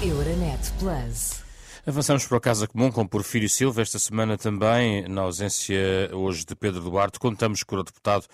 Euronet 0.00 0.70
Plus. 0.78 1.42
Avançamos 1.84 2.24
para 2.24 2.38
a 2.38 2.40
Casa 2.40 2.68
Comum 2.68 2.92
com 2.92 3.04
Porfírio 3.04 3.48
Silva. 3.48 3.82
Esta 3.82 3.98
semana 3.98 4.38
também, 4.38 5.08
na 5.08 5.22
ausência 5.22 5.76
hoje 6.12 6.44
de 6.44 6.54
Pedro 6.54 6.82
Duarte, 6.82 7.18
contamos 7.18 7.64
com 7.64 7.74
o 7.74 7.82
deputado 7.82 8.24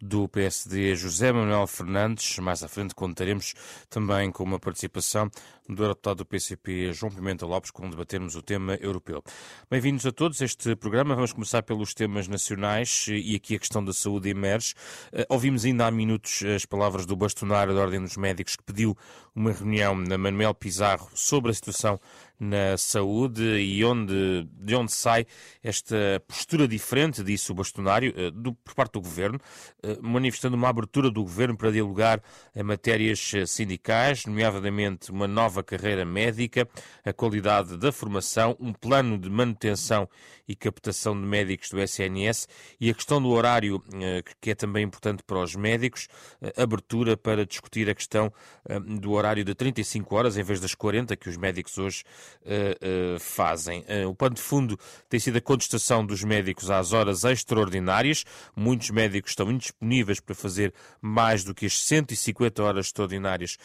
do 0.00 0.26
PSD 0.28 0.94
José 0.94 1.32
Manuel 1.32 1.66
Fernandes. 1.66 2.38
Mais 2.38 2.62
à 2.62 2.68
frente 2.68 2.94
contaremos 2.94 3.54
também 3.88 4.30
com 4.32 4.42
uma 4.42 4.58
participação 4.58 5.30
do 5.74 5.88
deputado 5.88 6.18
do 6.18 6.26
PCP 6.26 6.92
João 6.92 7.12
Pimenta 7.12 7.46
Lopes, 7.46 7.70
quando 7.70 7.90
debatermos 7.92 8.34
o 8.34 8.42
tema 8.42 8.74
europeu. 8.80 9.22
Bem-vindos 9.70 10.04
a 10.04 10.12
todos 10.12 10.40
a 10.42 10.44
este 10.44 10.74
programa. 10.74 11.14
Vamos 11.14 11.32
começar 11.32 11.62
pelos 11.62 11.94
temas 11.94 12.26
nacionais 12.26 13.06
e 13.08 13.36
aqui 13.36 13.54
a 13.54 13.58
questão 13.58 13.84
da 13.84 13.92
saúde 13.92 14.28
emerge. 14.28 14.74
Eh, 15.12 15.26
ouvimos 15.28 15.64
ainda 15.64 15.86
há 15.86 15.90
minutos 15.90 16.42
as 16.42 16.64
palavras 16.64 17.06
do 17.06 17.14
bastonário 17.14 17.74
da 17.74 17.80
Ordem 17.80 18.00
dos 18.00 18.16
Médicos 18.16 18.56
que 18.56 18.64
pediu 18.64 18.96
uma 19.34 19.52
reunião 19.52 19.94
na 19.94 20.18
Manuel 20.18 20.54
Pizarro 20.54 21.08
sobre 21.14 21.50
a 21.50 21.54
situação 21.54 22.00
na 22.38 22.76
saúde 22.76 23.42
e 23.42 23.84
onde, 23.84 24.48
de 24.50 24.74
onde 24.74 24.92
sai 24.92 25.26
esta 25.62 25.96
postura 26.26 26.66
diferente, 26.66 27.22
disse 27.22 27.52
o 27.52 27.54
bastonário, 27.54 28.12
eh, 28.16 28.30
do, 28.30 28.54
por 28.54 28.74
parte 28.74 28.94
do 28.94 29.02
governo, 29.02 29.38
manifestando 30.00 30.56
uma 30.56 30.68
abertura 30.68 31.10
do 31.10 31.22
governo 31.22 31.56
para 31.56 31.70
dialogar 31.70 32.22
em 32.54 32.62
matérias 32.62 33.32
eh, 33.34 33.46
sindicais, 33.46 34.26
nomeadamente 34.26 35.10
uma 35.10 35.26
nova 35.26 35.62
carreira 35.62 36.04
médica, 36.04 36.68
a 37.04 37.12
qualidade 37.12 37.76
da 37.76 37.92
formação, 37.92 38.56
um 38.60 38.72
plano 38.72 39.18
de 39.18 39.28
manutenção 39.30 40.08
e 40.46 40.56
captação 40.56 41.14
de 41.14 41.26
médicos 41.26 41.70
do 41.70 41.80
SNS 41.80 42.48
e 42.80 42.90
a 42.90 42.94
questão 42.94 43.22
do 43.22 43.28
horário, 43.28 43.80
que 44.40 44.50
é 44.50 44.54
também 44.54 44.84
importante 44.84 45.22
para 45.22 45.38
os 45.38 45.54
médicos, 45.54 46.08
abertura 46.56 47.16
para 47.16 47.46
discutir 47.46 47.88
a 47.88 47.94
questão 47.94 48.32
do 48.98 49.12
horário 49.12 49.44
de 49.44 49.54
35 49.54 50.12
horas 50.16 50.36
em 50.36 50.42
vez 50.42 50.58
das 50.58 50.74
40 50.74 51.14
que 51.16 51.28
os 51.28 51.36
médicos 51.36 51.78
hoje 51.78 52.02
fazem. 53.20 53.84
O 54.08 54.14
pano 54.14 54.34
de 54.34 54.42
fundo 54.42 54.76
tem 55.08 55.20
sido 55.20 55.36
a 55.38 55.40
contestação 55.40 56.04
dos 56.04 56.24
médicos 56.24 56.68
às 56.68 56.92
horas 56.92 57.22
extraordinárias. 57.22 58.24
Muitos 58.56 58.90
médicos 58.90 59.32
estão 59.32 59.46
indisponíveis 59.80 60.20
para 60.20 60.34
fazer 60.34 60.72
mais 61.00 61.42
do 61.44 61.54
que 61.54 61.66
as 61.66 61.82
150 61.82 62.62
horas 62.62 62.86
extraordinárias 62.86 63.56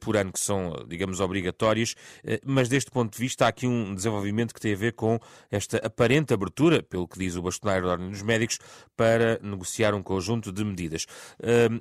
por 0.00 0.16
ano 0.16 0.32
que 0.32 0.40
são, 0.40 0.84
digamos, 0.88 1.20
obrigatórias. 1.20 1.94
mas 2.44 2.68
deste 2.68 2.90
ponto 2.90 3.12
de 3.12 3.18
vista 3.18 3.44
há 3.44 3.48
aqui 3.48 3.66
um 3.66 3.94
desenvolvimento 3.94 4.54
que 4.54 4.60
tem 4.60 4.72
a 4.72 4.76
ver 4.76 4.92
com 4.92 5.18
esta 5.50 5.78
aparente 5.78 6.34
abertura, 6.34 6.82
pelo 6.82 7.06
que 7.06 7.18
diz 7.18 7.36
o 7.36 7.42
bastonário 7.42 7.84
da 7.84 7.92
Ordem 7.92 8.10
dos 8.10 8.22
Médicos, 8.22 8.58
para 8.96 9.38
negociar 9.42 9.94
um 9.94 10.02
conjunto 10.02 10.52
de 10.52 10.64
medidas. 10.64 11.06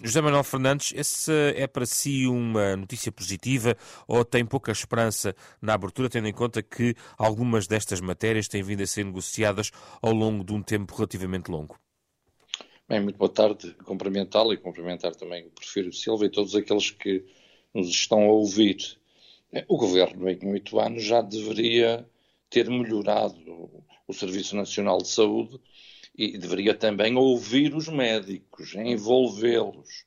José 0.03 0.22
Manuel 0.22 0.44
Fernandes, 0.44 0.94
essa 0.95 1.33
é 1.56 1.67
para 1.67 1.85
si 1.85 2.28
uma 2.28 2.75
notícia 2.75 3.11
positiva 3.11 3.75
ou 4.08 4.23
tem 4.25 4.45
pouca 4.45 4.72
esperança 4.72 5.35
na 5.61 5.73
abertura? 5.73 6.09
tendo 6.09 6.28
em 6.28 6.33
conta 6.33 6.61
que 6.61 6.95
algumas 7.17 7.67
destas 7.67 8.02
matérias 8.02 8.47
têm 8.47 8.61
vindo 8.61 8.83
a 8.83 8.88
ser 8.88 9.06
negociadas 9.06 9.72
ao 10.02 10.11
longo 10.11 10.44
de 10.44 10.52
um 10.53 10.61
tempo 10.61 10.94
relativamente 10.94 11.50
longo. 11.50 11.78
Bem, 12.92 13.00
muito 13.00 13.16
boa 13.16 13.31
tarde, 13.31 13.73
cumprimentá-lo 13.86 14.52
e 14.52 14.58
cumprimentar 14.58 15.16
também 15.16 15.47
o 15.47 15.50
Prefiro 15.50 15.94
Silva 15.94 16.25
e 16.25 16.30
todos 16.30 16.53
aqueles 16.53 16.92
que 16.92 17.23
nos 17.73 17.88
estão 17.88 18.20
a 18.23 18.34
ouvir. 18.34 19.00
O 19.70 19.78
Governo, 19.78 20.30
em 20.30 20.52
oito 20.52 20.78
anos, 20.78 21.02
já 21.02 21.22
deveria 21.22 22.06
ter 22.50 22.69
melhorado 22.69 23.81
o 24.06 24.14
Serviço 24.14 24.58
Nacional 24.58 24.97
de 24.97 25.08
Saúde 25.08 25.58
e 26.14 26.38
deveria 26.38 26.75
também 26.75 27.16
ouvir 27.16 27.73
os 27.73 27.88
médicos, 27.88 28.75
envolvê-los. 28.75 30.03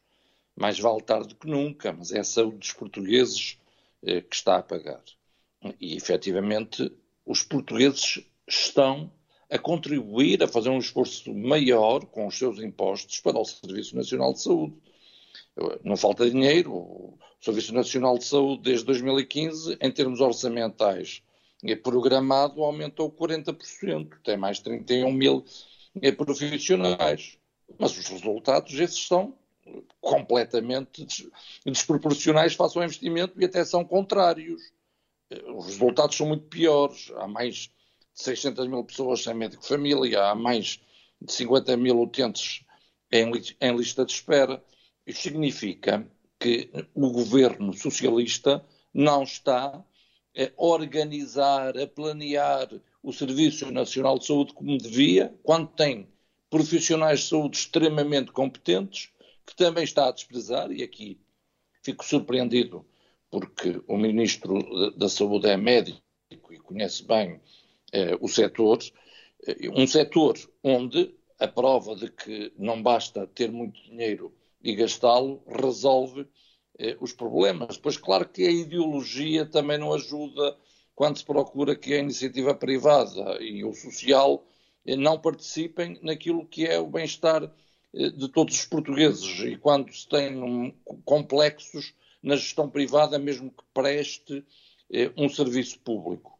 Mais 0.54 0.78
vale 0.78 1.00
tarde 1.00 1.34
que 1.36 1.46
nunca, 1.46 1.90
mas 1.90 2.12
é 2.12 2.20
a 2.20 2.24
saúde 2.24 2.58
dos 2.58 2.74
portugueses 2.74 3.58
eh, 4.02 4.20
que 4.20 4.36
está 4.36 4.58
a 4.58 4.62
pagar. 4.62 5.02
E, 5.80 5.96
efetivamente, 5.96 6.92
os 7.24 7.42
portugueses 7.42 8.22
estão 8.46 9.10
a 9.54 9.58
contribuir, 9.58 10.42
a 10.42 10.48
fazer 10.48 10.68
um 10.68 10.78
esforço 10.78 11.32
maior 11.32 12.04
com 12.06 12.26
os 12.26 12.36
seus 12.36 12.58
impostos 12.58 13.20
para 13.20 13.38
o 13.38 13.44
Serviço 13.44 13.94
Nacional 13.94 14.32
de 14.32 14.42
Saúde. 14.42 14.74
Não 15.84 15.96
falta 15.96 16.28
dinheiro. 16.28 16.72
O 16.72 17.18
Serviço 17.40 17.72
Nacional 17.72 18.18
de 18.18 18.24
Saúde, 18.24 18.62
desde 18.62 18.84
2015, 18.86 19.78
em 19.80 19.92
termos 19.92 20.20
orçamentais, 20.20 21.22
é 21.62 21.76
programado, 21.76 22.64
aumentou 22.64 23.08
40%. 23.12 24.14
Tem 24.24 24.36
mais 24.36 24.56
de 24.56 24.64
31 24.64 25.12
mil 25.12 25.44
profissionais. 26.16 27.38
Mas 27.78 27.96
os 27.96 28.08
resultados, 28.08 28.74
esses 28.74 29.06
são 29.06 29.36
completamente 30.00 31.06
desproporcionais 31.64 32.54
face 32.54 32.76
ao 32.76 32.82
investimento 32.82 33.40
e 33.40 33.44
até 33.44 33.64
são 33.64 33.84
contrários 33.84 34.74
os 35.54 35.66
resultados 35.66 36.16
são 36.16 36.26
muito 36.26 36.44
piores. 36.46 37.12
Há 37.16 37.26
mais 37.26 37.70
600 38.14 38.68
mil 38.68 38.84
pessoas 38.84 39.22
sem 39.22 39.34
médico 39.34 39.66
família, 39.66 40.24
há 40.24 40.34
mais 40.34 40.80
de 41.20 41.32
50 41.32 41.76
mil 41.76 42.00
utentes 42.00 42.64
em, 43.10 43.30
em 43.60 43.76
lista 43.76 44.04
de 44.04 44.12
espera. 44.12 44.62
Isso 45.06 45.22
significa 45.22 46.08
que 46.38 46.70
o 46.94 47.10
governo 47.10 47.72
socialista 47.72 48.64
não 48.92 49.22
está 49.22 49.84
a 50.36 50.50
organizar, 50.56 51.78
a 51.78 51.86
planear 51.86 52.68
o 53.02 53.12
Serviço 53.12 53.70
Nacional 53.70 54.18
de 54.18 54.26
Saúde 54.26 54.54
como 54.54 54.78
devia, 54.78 55.34
quando 55.42 55.68
tem 55.68 56.08
profissionais 56.48 57.20
de 57.20 57.26
saúde 57.26 57.58
extremamente 57.58 58.32
competentes, 58.32 59.10
que 59.46 59.54
também 59.54 59.84
está 59.84 60.08
a 60.08 60.12
desprezar, 60.12 60.70
e 60.70 60.82
aqui 60.82 61.20
fico 61.82 62.04
surpreendido 62.04 62.86
porque 63.30 63.82
o 63.88 63.96
Ministro 63.96 64.90
da 64.96 65.08
Saúde 65.08 65.48
é 65.48 65.56
médico 65.56 66.00
e 66.50 66.58
conhece 66.58 67.04
bem 67.04 67.40
o 68.20 68.28
setor, 68.28 68.78
eh, 69.46 69.68
um 69.74 69.86
setor 69.86 70.38
onde 70.62 71.14
a 71.38 71.48
prova 71.48 71.94
de 71.96 72.10
que 72.10 72.52
não 72.56 72.82
basta 72.82 73.26
ter 73.26 73.50
muito 73.50 73.82
dinheiro 73.82 74.32
e 74.62 74.74
gastá-lo 74.74 75.42
resolve 75.46 76.26
eh, 76.78 76.96
os 77.00 77.12
problemas. 77.12 77.76
Pois, 77.78 77.96
claro 77.96 78.28
que 78.28 78.46
a 78.46 78.50
ideologia 78.50 79.44
também 79.46 79.78
não 79.78 79.92
ajuda 79.92 80.56
quando 80.94 81.18
se 81.18 81.24
procura 81.24 81.76
que 81.76 81.92
a 81.94 81.98
iniciativa 81.98 82.54
privada 82.54 83.42
e 83.42 83.64
o 83.64 83.74
social 83.74 84.44
eh, 84.86 84.96
não 84.96 85.18
participem 85.18 85.98
naquilo 86.02 86.46
que 86.46 86.66
é 86.66 86.78
o 86.78 86.86
bem-estar 86.86 87.44
eh, 87.92 88.10
de 88.10 88.28
todos 88.28 88.54
os 88.56 88.66
portugueses. 88.66 89.40
E 89.40 89.56
quando 89.56 89.92
se 89.92 90.08
tem 90.08 90.74
complexos 91.04 91.94
na 92.22 92.36
gestão 92.36 92.68
privada, 92.70 93.18
mesmo 93.18 93.50
que 93.50 93.64
preste 93.72 94.44
eh, 94.92 95.12
um 95.16 95.28
serviço 95.28 95.78
público. 95.80 96.33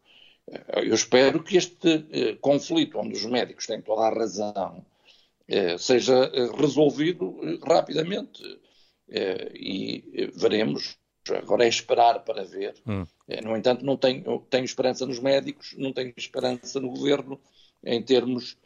Eh, 0.50 0.88
eu 0.88 0.94
espero 0.94 1.42
que 1.42 1.56
este 1.56 2.06
eh, 2.10 2.36
conflito, 2.40 2.98
onde 2.98 3.14
os 3.14 3.24
médicos 3.26 3.66
têm 3.66 3.80
toda 3.80 4.02
a 4.02 4.14
razão, 4.14 4.84
seja 5.78 6.30
resolvido 6.56 7.38
rapidamente. 7.66 8.42
E 9.54 10.30
veremos. 10.34 10.96
Agora 11.30 11.66
é 11.66 11.68
esperar 11.68 12.24
para 12.24 12.44
ver. 12.44 12.74
Hum. 12.86 13.06
No 13.44 13.54
entanto, 13.54 13.84
não 13.84 13.94
tenho, 13.98 14.40
tenho 14.48 14.64
esperança 14.64 15.04
nos 15.04 15.18
médicos, 15.18 15.74
não 15.76 15.92
tenho 15.92 16.14
esperança 16.16 16.80
no 16.80 16.88
governo 16.88 17.38
em 17.84 18.02
termos 18.02 18.56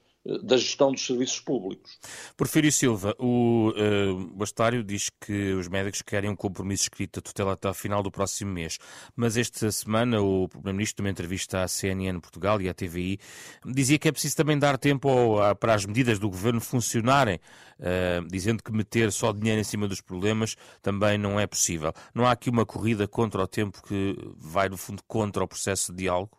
da 0.43 0.56
gestão 0.56 0.93
dos 0.93 1.05
serviços 1.05 1.41
públicos. 1.41 1.99
Porfírio 2.37 2.71
Silva, 2.71 3.15
o 3.19 3.71
uh, 3.71 4.27
Bastário 4.34 4.84
diz 4.84 5.09
que 5.09 5.53
os 5.55 5.69
médicos 5.69 6.03
querem 6.03 6.28
um 6.28 6.37
compromisso 6.37 6.84
escrito 6.84 7.21
da 7.21 7.22
tutela 7.22 7.53
até 7.55 7.69
ao 7.69 7.75
final 7.75 8.03
do 8.03 8.11
próximo 8.11 8.53
mês, 8.53 8.78
mas 9.17 9.37
esta 9.37 9.71
semana 9.72 10.21
o 10.21 10.49
Primeiro-Ministro, 10.49 11.03
numa 11.03 11.11
entrevista 11.11 11.62
à 11.62 11.69
CNN 11.69 12.21
Portugal 12.21 12.61
e 12.61 12.69
à 12.69 12.75
TVI, 12.75 13.19
dizia 13.65 13.99
que 13.99 14.09
é 14.09 14.12
preciso 14.12 14.37
também 14.37 14.59
dar 14.59 14.77
tempo 14.77 15.09
ao, 15.09 15.56
para 15.56 15.75
as 15.75 15.87
medidas 15.87 16.19
do 16.19 16.28
governo 16.28 16.61
funcionarem, 16.61 17.37
uh, 17.78 18.27
dizendo 18.28 18.62
que 18.62 18.72
meter 18.72 19.11
só 19.11 19.33
dinheiro 19.33 19.61
em 19.61 19.65
cima 19.65 19.88
dos 19.88 20.00
problemas 20.00 20.56
também 20.83 21.17
não 21.17 21.41
é 21.41 21.47
possível. 21.47 21.93
Não 22.15 22.27
há 22.27 22.33
aqui 22.33 22.50
uma 22.50 22.67
corrida 22.67 23.09
contra 23.09 23.43
o 23.43 23.47
tempo 23.47 23.83
que 23.83 24.17
vai, 24.37 24.69
no 24.69 24.76
fundo, 24.76 25.02
contra 25.06 25.43
o 25.43 25.49
processo 25.49 25.93
de 25.93 25.99
diálogo? 25.99 26.38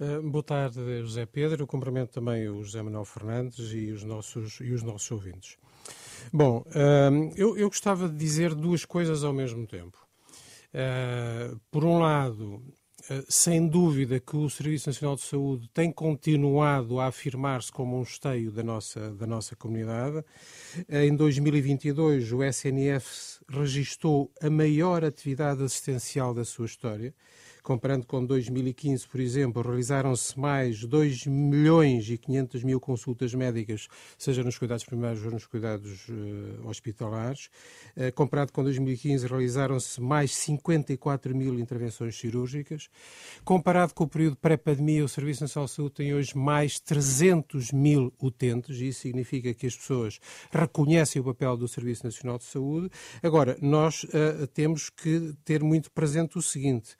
Uh, 0.00 0.22
boa 0.22 0.44
tarde, 0.44 1.00
José 1.00 1.26
Pedro. 1.26 1.64
Eu 1.64 1.66
cumprimento 1.66 2.10
também 2.10 2.48
o 2.48 2.62
José 2.62 2.80
Manuel 2.80 3.04
Fernandes 3.04 3.72
e 3.72 3.90
os 3.90 4.04
nossos, 4.04 4.60
e 4.60 4.72
os 4.72 4.80
nossos 4.80 5.10
ouvintes. 5.10 5.56
Bom, 6.32 6.64
uh, 6.68 7.32
eu, 7.34 7.58
eu, 7.58 7.68
gostava 7.68 8.08
de 8.08 8.16
dizer 8.16 8.54
duas 8.54 8.84
coisas 8.84 9.24
ao 9.24 9.32
mesmo 9.32 9.66
tempo. 9.66 9.98
Uh, 10.72 11.58
por 11.68 11.84
um 11.84 11.98
lado, 11.98 12.62
sem 13.28 13.66
dúvida 13.66 14.20
que 14.20 14.36
o 14.36 14.48
Serviço 14.48 14.88
Nacional 14.88 15.16
de 15.16 15.22
Saúde 15.22 15.68
tem 15.74 15.90
continuado 15.90 17.00
a 17.00 17.06
afirmar-se 17.06 17.72
como 17.72 17.98
um 17.98 18.02
esteio 18.02 18.52
da 18.52 18.62
nossa, 18.62 19.10
da 19.14 19.26
nossa 19.26 19.56
comunidade. 19.56 20.24
Em 20.88 21.16
2022, 21.16 22.32
o 22.32 22.44
SNF 22.44 23.40
registrou 23.48 24.30
a 24.40 24.48
maior 24.48 25.04
atividade 25.04 25.60
assistencial 25.60 26.32
da 26.32 26.44
sua 26.44 26.66
história 26.66 27.12
comparando 27.62 28.06
com 28.06 28.24
2015, 28.24 29.06
por 29.08 29.20
exemplo, 29.20 29.62
realizaram-se 29.62 30.38
mais 30.38 30.84
2 30.84 31.26
milhões 31.26 32.08
e 32.10 32.18
500 32.18 32.64
mil 32.64 32.80
consultas 32.80 33.34
médicas, 33.34 33.88
seja 34.16 34.42
nos 34.42 34.58
cuidados 34.58 34.84
primários 34.84 35.24
ou 35.24 35.30
nos 35.30 35.46
cuidados 35.46 36.08
uh, 36.08 36.68
hospitalares. 36.68 37.50
Uh, 37.96 38.12
comparado 38.14 38.52
com 38.52 38.62
2015, 38.62 39.26
realizaram-se 39.26 40.00
mais 40.00 40.34
54 40.34 41.34
mil 41.34 41.58
intervenções 41.58 42.16
cirúrgicas. 42.16 42.88
Comparado 43.44 43.94
com 43.94 44.04
o 44.04 44.08
período 44.08 44.36
pré-pandemia, 44.36 45.04
o 45.04 45.08
Serviço 45.08 45.42
Nacional 45.42 45.66
de 45.66 45.72
Saúde 45.72 45.94
tem 45.94 46.14
hoje 46.14 46.36
mais 46.36 46.80
300 46.80 47.72
mil 47.72 48.12
utentes, 48.20 48.78
e 48.80 48.88
isso 48.88 49.00
significa 49.00 49.52
que 49.54 49.66
as 49.66 49.76
pessoas 49.76 50.18
reconhecem 50.50 51.20
o 51.20 51.24
papel 51.24 51.56
do 51.56 51.68
Serviço 51.68 52.04
Nacional 52.04 52.38
de 52.38 52.44
Saúde. 52.44 52.90
Agora, 53.22 53.56
nós 53.60 54.04
uh, 54.04 54.46
temos 54.48 54.90
que 54.90 55.34
ter 55.44 55.62
muito 55.62 55.90
presente 55.90 56.38
o 56.38 56.42
seguinte: 56.42 56.96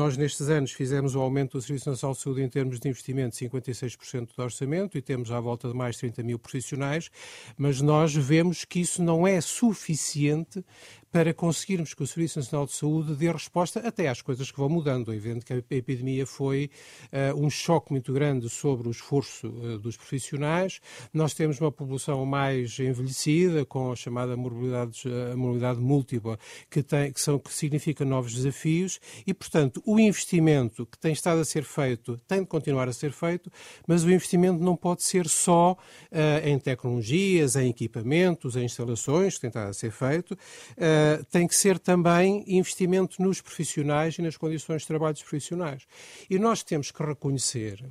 nós, 0.00 0.16
nestes 0.16 0.48
anos, 0.48 0.72
fizemos 0.72 1.14
o 1.14 1.20
aumento 1.20 1.58
do 1.58 1.62
Serviço 1.62 1.90
Nacional 1.90 2.14
de 2.14 2.22
Saúde 2.22 2.40
em 2.40 2.48
termos 2.48 2.80
de 2.80 2.88
investimento 2.88 3.36
de 3.36 3.46
56% 3.46 4.30
do 4.34 4.42
orçamento 4.42 4.96
e 4.96 5.02
temos 5.02 5.30
à 5.30 5.38
volta 5.38 5.68
de 5.68 5.74
mais 5.74 5.98
30 5.98 6.22
mil 6.22 6.38
profissionais, 6.38 7.10
mas 7.54 7.82
nós 7.82 8.14
vemos 8.14 8.64
que 8.64 8.80
isso 8.80 9.02
não 9.02 9.26
é 9.26 9.42
suficiente 9.42 10.64
para 11.12 11.34
conseguirmos 11.34 11.92
que 11.92 12.02
o 12.02 12.06
Serviço 12.06 12.38
Nacional 12.38 12.66
de 12.66 12.72
Saúde 12.72 13.14
dê 13.14 13.30
resposta 13.30 13.80
até 13.80 14.08
às 14.08 14.22
coisas 14.22 14.50
que 14.50 14.58
vão 14.58 14.68
mudando. 14.68 15.12
É 15.12 15.16
evidente 15.16 15.44
que 15.44 15.52
a 15.52 15.56
epidemia 15.56 16.24
foi 16.24 16.70
uh, 17.12 17.44
um 17.44 17.50
choque 17.50 17.90
muito 17.90 18.12
grande 18.12 18.48
sobre 18.48 18.86
o 18.86 18.90
esforço 18.90 19.48
uh, 19.48 19.78
dos 19.78 19.96
profissionais. 19.96 20.80
Nós 21.12 21.34
temos 21.34 21.60
uma 21.60 21.72
população 21.72 22.24
mais 22.24 22.78
envelhecida, 22.78 23.64
com 23.64 23.90
a 23.90 23.96
chamada 23.96 24.36
morbilidade, 24.36 25.02
a 25.32 25.36
morbilidade 25.36 25.80
múltipla, 25.80 26.38
que, 26.70 26.82
tem, 26.82 27.12
que, 27.12 27.20
são, 27.20 27.38
que 27.38 27.52
significa 27.52 28.04
novos 28.04 28.32
desafios 28.32 29.00
e, 29.26 29.34
portanto, 29.34 29.82
o 29.84 29.98
investimento 29.98 30.86
que 30.86 30.98
tem 30.98 31.12
estado 31.12 31.40
a 31.40 31.44
ser 31.44 31.64
feito 31.64 32.20
tem 32.28 32.40
de 32.40 32.46
continuar 32.46 32.88
a 32.88 32.92
ser 32.92 33.12
feito, 33.12 33.50
mas 33.86 34.04
o 34.04 34.10
investimento 34.10 34.62
não 34.62 34.76
pode 34.76 35.02
ser 35.02 35.28
só 35.28 35.72
uh, 35.72 36.46
em 36.46 36.58
tecnologias, 36.58 37.56
em 37.56 37.68
equipamentos, 37.68 38.54
em 38.54 38.64
instalações, 38.64 39.34
que 39.34 39.40
tem 39.40 39.48
estado 39.48 39.70
a 39.70 39.72
ser 39.72 39.90
feito. 39.90 40.32
Uh, 40.78 40.99
eh, 41.00 41.22
tem 41.30 41.46
que 41.46 41.54
ser 41.54 41.78
também 41.78 42.44
investimento 42.46 43.22
nos 43.22 43.40
profissionais 43.40 44.18
e 44.18 44.22
nas 44.22 44.36
condições 44.36 44.82
de 44.82 44.88
trabalho 44.88 45.14
dos 45.14 45.22
profissionais. 45.22 45.86
E 46.28 46.38
nós 46.38 46.62
temos 46.62 46.90
que 46.90 47.02
reconhecer 47.02 47.82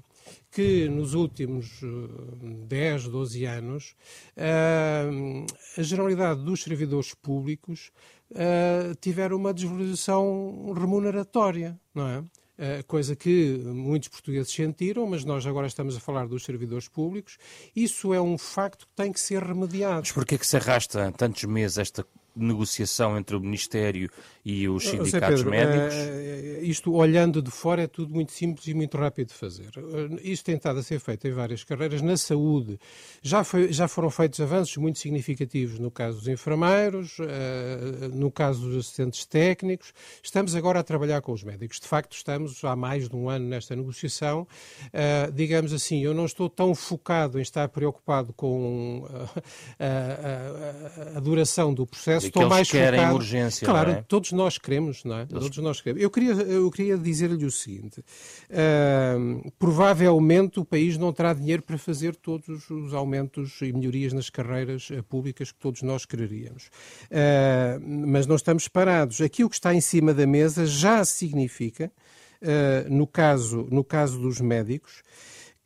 que 0.52 0.88
nos 0.88 1.14
últimos 1.14 1.82
10, 2.68 3.06
eh, 3.06 3.10
12 3.10 3.46
anos 3.46 3.96
uh, 4.38 5.46
a 5.78 5.82
generalidade 5.82 6.44
dos 6.44 6.62
servidores 6.62 7.14
públicos 7.16 7.92
tiveram 9.02 9.38
uma 9.38 9.52
desvalorização 9.52 10.72
remuneratória, 10.78 11.80
não 11.96 12.08
é? 12.08 12.24
coisa 12.86 13.16
que 13.16 13.58
muitos 13.66 14.10
portugueses 14.10 14.54
sentiram, 14.54 15.08
mas 15.08 15.26
nós 15.26 15.48
agora 15.48 15.66
estamos 15.66 15.98
a 15.98 16.00
falar 16.00 16.28
dos 16.28 16.44
servidores 16.44 16.88
públicos. 16.88 17.40
Isso 17.76 18.14
é 18.14 18.22
um 18.22 18.38
facto 18.38 18.86
que 18.86 18.94
tem 18.96 19.12
que 19.12 19.20
ser 19.20 19.42
remediado. 19.42 20.02
Mas 20.02 20.12
porquê 20.12 20.38
que 20.38 20.46
se 20.46 20.58
arrasta 20.58 21.12
tantos 21.18 21.44
meses 21.46 21.80
esta 21.80 22.06
negociação 22.36 23.18
entre 23.18 23.36
o 23.36 23.40
Ministério 23.40 24.10
e 24.50 24.68
os 24.68 24.84
sindicatos 24.88 25.44
Pedro, 25.44 25.52
médicos? 25.52 25.96
Uh, 25.96 26.64
isto, 26.64 26.94
olhando 26.94 27.42
de 27.42 27.52
fora, 27.52 27.84
é 27.84 27.88
tudo 27.88 28.14
muito 28.14 28.32
simples 28.32 28.68
e 28.68 28.74
muito 28.74 28.98
rápido 28.98 29.28
de 29.28 29.34
fazer. 29.34 29.70
Uh, 29.78 30.20
isto 30.24 30.46
tem 30.46 30.56
estado 30.56 30.80
a 30.80 30.84
ser 30.84 31.00
feito 31.00 31.28
em 31.28 31.32
várias 31.32 31.64
carreiras. 31.64 32.02
Na 32.02 32.18
saúde, 32.18 32.80
já, 33.22 33.44
foi, 33.44 33.72
já 33.72 33.88
foram 33.88 34.10
feitos 34.10 34.40
avanços 34.40 34.76
muito 34.78 34.98
significativos 34.98 35.78
no 35.78 35.92
caso 35.92 36.18
dos 36.18 36.28
enfermeiros, 36.28 37.18
no 38.14 38.32
caso 38.32 38.62
dos 38.62 38.78
assistentes 38.78 39.26
técnicos. 39.26 39.94
Estamos 40.24 40.56
agora 40.56 40.80
a 40.80 40.84
trabalhar 40.84 41.22
com 41.22 41.32
os 41.32 41.44
médicos. 41.44 41.80
De 41.80 41.88
facto, 41.88 42.14
estamos 42.14 42.64
há 42.64 42.76
mais 42.76 43.10
de 43.10 43.16
um 43.16 43.30
ano 43.30 43.48
nesta 43.48 43.76
negociação. 43.76 44.48
digamos 45.34 45.74
assim, 45.74 46.04
eu 46.04 46.14
não 46.14 46.26
estou 46.26 46.50
tão 46.50 46.74
focado 46.74 47.38
em 47.38 47.42
estar 47.42 47.68
preocupado 47.70 48.34
com 48.34 49.06
a, 49.80 51.16
a, 51.16 51.18
a 51.18 51.20
duração 51.20 51.74
do 51.74 51.86
processo 51.86 52.28
estou 52.28 52.50
mais 52.50 52.70
querem 52.70 53.00
focado. 53.00 53.16
urgência. 53.16 53.66
Claro, 53.66 53.92
é? 53.92 54.04
todos 54.08 54.32
nós 54.40 54.58
queremos, 54.58 55.04
não 55.04 55.18
é? 55.18 55.22
Eles... 55.30 55.44
Todos 55.44 55.58
nós 55.58 55.82
queremos. 55.82 56.02
Eu 56.02 56.10
queria, 56.10 56.32
eu 56.32 56.72
queria 56.72 56.98
dizer-lhe 56.98 57.46
o 57.46 57.52
seguinte: 57.52 58.00
uh, 58.00 59.52
provavelmente 59.60 60.60
o 60.60 60.66
país 60.66 60.98
não 60.98 61.12
terá 61.12 61.34
dinheiro 61.34 61.62
para 61.62 61.78
fazer 61.78 62.16
todos 62.16 62.70
os 62.70 62.94
aumentos 62.94 63.62
e 63.62 63.74
melhorias 63.74 64.14
nas 64.14 64.30
carreiras 64.30 64.90
uh, 64.90 65.04
públicas 65.04 65.52
que 65.52 65.60
todos 65.60 65.82
nós 65.82 66.06
quereríamos. 66.06 66.68
Uh, 67.06 68.08
mas 68.08 68.26
não 68.26 68.38
estamos 68.38 68.68
parados. 68.68 69.20
Aqui 69.22 69.44
o 69.44 69.50
que 69.50 69.56
está 69.56 69.76
em 69.76 69.82
cima 69.82 70.14
da 70.14 70.26
mesa 70.26 70.66
já 70.66 71.04
significa, 71.04 71.92
no, 72.90 73.06
caso, 73.06 73.68
no 73.70 73.84
caso 73.84 74.18
dos 74.18 74.40
médicos, 74.40 75.04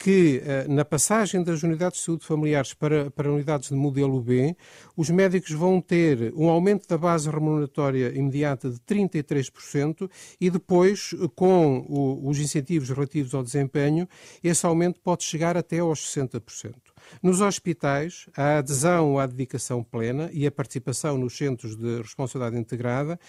que 0.04 0.42
eh, 0.44 0.66
na 0.68 0.84
passagem 0.84 1.42
das 1.42 1.64
unidades 1.64 2.00
de 2.00 2.06
saúde 2.06 2.26
familiares 2.26 2.74
para, 2.74 3.10
para 3.10 3.32
unidades 3.32 3.70
de 3.70 3.76
modelo 3.76 4.20
B, 4.20 4.54
os 4.98 5.10
médicos 5.10 5.52
vão 5.52 5.80
ter 5.80 6.34
um 6.36 6.50
aumento 6.50 6.86
da 6.90 6.98
base 6.98 7.30
remuneratória 7.30 8.10
imediata 8.14 8.70
de 8.70 8.80
33% 8.80 10.12
e 10.42 10.50
depois, 10.50 11.16
com 11.38 11.86
o, 11.88 12.28
os 12.30 12.38
incentivos 12.38 12.90
relativos 12.90 13.34
ao 13.34 13.42
desempenho, 13.42 14.06
esse 14.44 14.66
aumento 14.66 15.00
pode 15.00 15.24
chegar 15.24 15.56
até 15.56 15.80
aos 15.80 16.02
60%. 16.14 16.93
Nos 17.22 17.42
hospitais, 17.42 18.28
a 18.36 18.58
adesão 18.58 19.18
à 19.20 19.26
dedicação 19.26 19.84
plena 19.84 20.30
e 20.34 20.46
a 20.46 20.52
participação 20.52 21.18
nos 21.18 21.38
centros 21.38 21.76
de 21.76 22.02
responsabilidade 22.02 22.60
integrada 22.60 23.20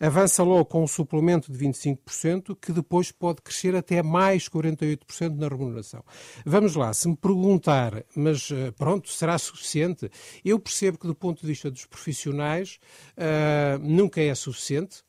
avança 0.00 0.42
logo 0.42 0.64
com 0.66 0.84
um 0.84 0.86
suplemento 0.86 1.50
de 1.50 1.58
25%, 1.58 2.56
que 2.60 2.72
depois 2.72 3.10
pode 3.10 3.42
crescer 3.42 3.74
até 3.74 4.02
mais 4.02 4.48
48% 4.48 5.36
na 5.36 5.48
remuneração. 5.48 6.04
Vamos 6.46 6.76
lá, 6.76 6.92
se 6.92 7.08
me 7.08 7.16
perguntar, 7.16 8.04
mas 8.14 8.50
eh, 8.50 8.70
pronto, 8.70 9.08
será 9.08 9.36
suficiente? 9.38 10.10
Eu 10.44 10.58
percebo 10.58 10.98
que, 10.98 11.06
do 11.06 11.14
ponto 11.14 11.40
de 11.40 11.46
vista 11.46 11.70
dos 11.70 11.84
profissionais, 11.84 12.78
uh, 13.16 13.78
nunca 13.80 14.20
é 14.20 14.34
suficiente 14.34 15.07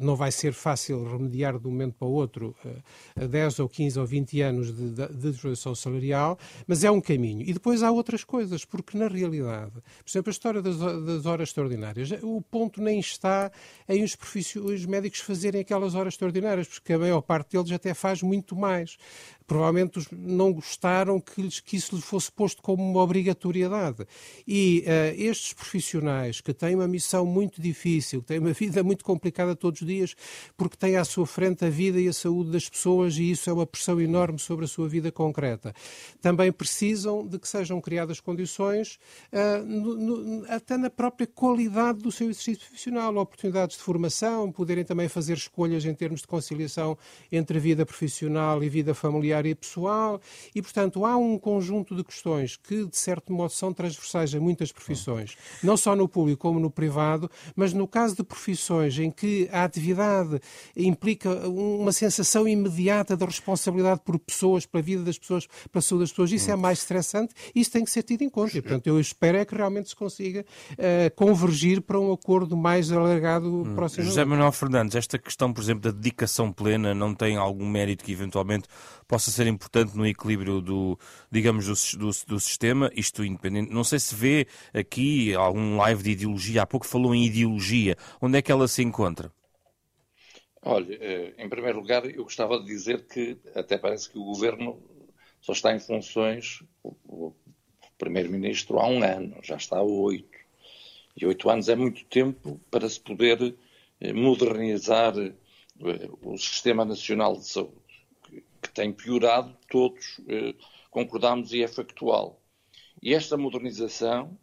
não 0.00 0.16
vai 0.16 0.30
ser 0.30 0.52
fácil 0.52 1.04
remediar 1.04 1.58
de 1.58 1.66
um 1.66 1.70
momento 1.70 1.94
para 1.94 2.08
o 2.08 2.12
outro 2.12 2.54
uh, 2.64 3.22
a 3.22 3.26
10 3.26 3.60
ou 3.60 3.68
15 3.68 3.98
ou 3.98 4.06
20 4.06 4.40
anos 4.40 4.74
de, 4.74 4.90
de, 4.90 5.08
desvalorização 5.08 5.74
salarial, 5.74 6.38
mas 6.66 6.84
é 6.84 6.90
um 6.90 7.00
caminho. 7.00 7.42
E 7.42 7.52
depois 7.52 7.82
há 7.82 7.90
outras 7.90 8.24
coisas, 8.24 8.64
porque 8.64 8.96
na 8.96 9.08
realidade, 9.08 9.72
por 9.72 10.10
exemplo, 10.10 10.30
a 10.30 10.32
história 10.32 10.62
das, 10.62 10.78
das 10.78 11.26
horas 11.26 11.48
extraordinárias, 11.48 12.10
o 12.22 12.40
ponto 12.42 12.80
nem 12.82 13.00
está 13.00 13.50
em 13.88 14.02
os, 14.02 14.16
os 14.56 14.86
médicos 14.86 15.20
fazerem 15.20 15.60
aquelas 15.60 15.94
horas 15.94 16.14
extraordinárias, 16.14 16.68
porque 16.68 16.92
a 16.92 16.98
maior 16.98 17.20
parte 17.20 17.56
deles 17.56 17.72
até 17.72 17.94
faz 17.94 18.22
muito 18.22 18.56
mais 18.56 18.96
provavelmente 19.50 20.06
não 20.12 20.52
gostaram 20.52 21.20
que, 21.20 21.48
que 21.62 21.76
isso 21.76 21.96
lhe 21.96 22.00
fosse 22.00 22.30
posto 22.30 22.62
como 22.62 22.88
uma 22.88 23.02
obrigatoriedade. 23.02 24.06
E 24.46 24.84
uh, 24.86 25.20
estes 25.20 25.52
profissionais 25.52 26.40
que 26.40 26.54
têm 26.54 26.76
uma 26.76 26.86
missão 26.86 27.26
muito 27.26 27.60
difícil, 27.60 28.20
que 28.20 28.28
têm 28.28 28.38
uma 28.38 28.52
vida 28.52 28.80
muito 28.84 29.04
complicada 29.04 29.56
todos 29.56 29.69
os 29.70 29.86
dias, 29.86 30.14
porque 30.56 30.76
têm 30.76 30.96
à 30.96 31.04
sua 31.04 31.26
frente 31.26 31.64
a 31.64 31.70
vida 31.70 32.00
e 32.00 32.08
a 32.08 32.12
saúde 32.12 32.50
das 32.50 32.68
pessoas, 32.68 33.16
e 33.16 33.30
isso 33.30 33.48
é 33.48 33.52
uma 33.52 33.66
pressão 33.66 34.00
enorme 34.00 34.38
sobre 34.38 34.64
a 34.64 34.68
sua 34.68 34.88
vida 34.88 35.12
concreta, 35.12 35.74
também 36.20 36.50
precisam 36.50 37.26
de 37.26 37.38
que 37.38 37.48
sejam 37.48 37.80
criadas 37.80 38.20
condições, 38.20 38.98
uh, 39.32 39.64
no, 39.64 39.96
no, 39.96 40.52
até 40.52 40.76
na 40.76 40.90
própria 40.90 41.26
qualidade 41.26 42.00
do 42.00 42.10
seu 42.10 42.28
exercício 42.28 42.66
profissional, 42.66 43.16
oportunidades 43.16 43.76
de 43.76 43.82
formação, 43.82 44.50
poderem 44.50 44.84
também 44.84 45.08
fazer 45.08 45.34
escolhas 45.34 45.84
em 45.84 45.94
termos 45.94 46.20
de 46.20 46.26
conciliação 46.26 46.96
entre 47.30 47.58
vida 47.58 47.84
profissional 47.84 48.62
e 48.62 48.68
vida 48.68 48.94
familiar 48.94 49.46
e 49.46 49.54
pessoal, 49.54 50.20
e, 50.54 50.62
portanto, 50.62 51.04
há 51.04 51.16
um 51.16 51.38
conjunto 51.38 51.94
de 51.94 52.04
questões 52.04 52.56
que, 52.56 52.86
de 52.86 52.96
certo 52.96 53.32
modo, 53.32 53.52
são 53.52 53.72
transversais 53.72 54.34
a 54.34 54.40
muitas 54.40 54.72
profissões, 54.72 55.36
não 55.62 55.76
só 55.76 55.94
no 55.94 56.08
público 56.08 56.40
como 56.42 56.60
no 56.60 56.70
privado, 56.70 57.30
mas 57.54 57.72
no 57.72 57.86
caso 57.86 58.16
de 58.16 58.22
profissões 58.22 58.98
em 58.98 59.10
que 59.10 59.48
a 59.60 59.64
atividade 59.64 60.40
implica 60.76 61.30
uma 61.48 61.92
sensação 61.92 62.46
imediata 62.46 63.16
de 63.16 63.24
responsabilidade 63.24 64.00
por 64.04 64.18
pessoas, 64.18 64.66
pela 64.66 64.82
vida 64.82 65.02
das 65.02 65.18
pessoas, 65.18 65.46
pela 65.70 65.82
saúde 65.82 66.04
das 66.04 66.10
pessoas, 66.10 66.32
isso 66.32 66.50
é 66.50 66.56
mais 66.56 66.80
estressante, 66.80 67.34
isso 67.54 67.70
tem 67.70 67.84
que 67.84 67.90
ser 67.90 68.02
tido 68.02 68.22
em 68.22 68.28
conta. 68.28 68.56
E, 68.56 68.62
portanto, 68.62 68.86
eu 68.86 68.98
espero 69.00 69.38
é 69.38 69.44
que 69.44 69.54
realmente 69.54 69.90
se 69.90 69.96
consiga 69.96 70.44
uh, 70.72 71.14
convergir 71.14 71.80
para 71.80 71.98
um 71.98 72.12
acordo 72.12 72.56
mais 72.56 72.90
alargado 72.90 73.48
hum. 73.48 73.74
próximo. 73.74 74.04
José 74.04 74.24
Manuel 74.24 74.52
Fernandes, 74.52 74.96
esta 74.96 75.18
questão, 75.18 75.52
por 75.52 75.62
exemplo, 75.62 75.82
da 75.82 75.90
dedicação 75.90 76.52
plena 76.52 76.94
não 76.94 77.14
tem 77.14 77.36
algum 77.36 77.68
mérito 77.68 78.04
que 78.04 78.12
eventualmente 78.12 78.68
possa 79.06 79.30
ser 79.30 79.46
importante 79.46 79.96
no 79.96 80.06
equilíbrio 80.06 80.60
do, 80.60 80.98
digamos, 81.30 81.66
do, 81.66 81.98
do, 81.98 82.10
do, 82.26 82.40
sistema, 82.40 82.90
isto 82.94 83.24
independente. 83.24 83.72
Não 83.72 83.84
sei 83.84 83.98
se 83.98 84.14
vê 84.14 84.46
aqui 84.72 85.34
algum 85.34 85.76
live 85.76 86.02
de 86.02 86.10
ideologia, 86.12 86.62
há 86.62 86.66
pouco 86.66 86.86
falou 86.86 87.14
em 87.14 87.26
ideologia, 87.26 87.96
onde 88.20 88.38
é 88.38 88.42
que 88.42 88.52
ela 88.52 88.68
se 88.68 88.82
encontra? 88.82 89.32
Olha, 90.62 90.94
eh, 91.00 91.34
em 91.38 91.48
primeiro 91.48 91.78
lugar, 91.78 92.04
eu 92.04 92.22
gostava 92.24 92.58
de 92.60 92.66
dizer 92.66 93.06
que 93.06 93.38
até 93.54 93.78
parece 93.78 94.10
que 94.10 94.18
o 94.18 94.24
governo 94.24 94.78
só 95.40 95.52
está 95.52 95.74
em 95.74 95.80
funções, 95.80 96.62
o 96.82 97.32
primeiro-ministro, 97.96 98.78
há 98.78 98.86
um 98.86 99.02
ano, 99.02 99.36
já 99.42 99.56
está 99.56 99.78
há 99.78 99.82
oito. 99.82 100.38
E 101.16 101.26
oito 101.26 101.48
anos 101.48 101.68
é 101.68 101.74
muito 101.74 102.04
tempo 102.04 102.60
para 102.70 102.88
se 102.88 103.00
poder 103.00 103.56
eh, 104.00 104.12
modernizar 104.12 105.16
eh, 105.18 105.32
o 106.22 106.36
Sistema 106.36 106.84
Nacional 106.84 107.36
de 107.38 107.46
Saúde, 107.46 107.74
que 108.62 108.70
tem 108.70 108.92
piorado, 108.92 109.56
todos 109.68 110.20
concordamos 110.90 111.52
e 111.52 111.62
é 111.62 111.68
factual. 111.68 112.38
E 113.02 113.14
esta 113.14 113.36
modernização 113.36 114.36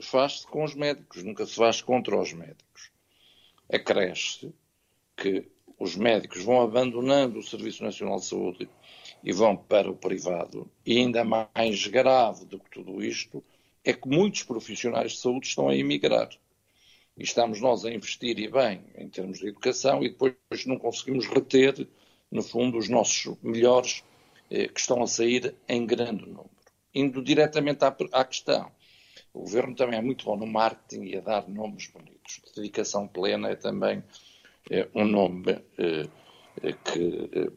faz-se 0.00 0.46
com 0.46 0.62
os 0.62 0.74
médicos, 0.74 1.24
nunca 1.24 1.44
se 1.44 1.56
faz 1.56 1.82
contra 1.82 2.16
os 2.16 2.32
médicos. 2.32 2.92
Acresce 3.68 4.54
que 5.16 5.50
os 5.78 5.96
médicos 5.96 6.42
vão 6.42 6.62
abandonando 6.62 7.38
o 7.38 7.42
Serviço 7.42 7.82
Nacional 7.82 8.18
de 8.18 8.26
Saúde 8.26 8.68
e 9.22 9.32
vão 9.32 9.56
para 9.56 9.90
o 9.90 9.96
privado. 9.96 10.70
E 10.84 10.98
ainda 10.98 11.24
mais 11.24 11.86
grave 11.86 12.44
do 12.44 12.58
que 12.58 12.70
tudo 12.70 13.02
isto 13.02 13.42
é 13.84 13.92
que 13.92 14.08
muitos 14.08 14.42
profissionais 14.42 15.12
de 15.12 15.18
saúde 15.18 15.46
estão 15.46 15.68
a 15.68 15.76
emigrar. 15.76 16.28
E 17.16 17.22
estamos 17.22 17.60
nós 17.60 17.84
a 17.84 17.92
investir 17.92 18.38
e 18.38 18.48
bem 18.48 18.82
em 18.96 19.08
termos 19.08 19.38
de 19.38 19.48
educação 19.48 20.02
e 20.02 20.08
depois 20.08 20.34
não 20.66 20.78
conseguimos 20.78 21.26
reter, 21.26 21.86
no 22.30 22.42
fundo, 22.42 22.78
os 22.78 22.88
nossos 22.88 23.36
melhores 23.42 24.02
eh, 24.50 24.68
que 24.68 24.80
estão 24.80 25.02
a 25.02 25.06
sair 25.06 25.54
em 25.68 25.86
grande 25.86 26.26
número. 26.26 26.50
Indo 26.94 27.22
diretamente 27.22 27.84
à, 27.84 27.96
à 28.12 28.24
questão, 28.24 28.70
o 29.32 29.40
governo 29.40 29.74
também 29.74 29.98
é 29.98 30.02
muito 30.02 30.24
bom 30.24 30.36
no 30.36 30.46
marketing 30.46 31.04
e 31.04 31.16
a 31.16 31.20
dar 31.20 31.48
nomes 31.48 31.88
bonitos. 31.88 32.40
Dedicação 32.54 33.06
plena 33.06 33.50
é 33.50 33.56
também 33.56 34.02
é, 34.70 34.88
um 34.94 35.04
nome 35.04 35.52
é, 35.78 36.08
é, 36.62 36.72
que 36.72 37.30
eh, 37.32 37.50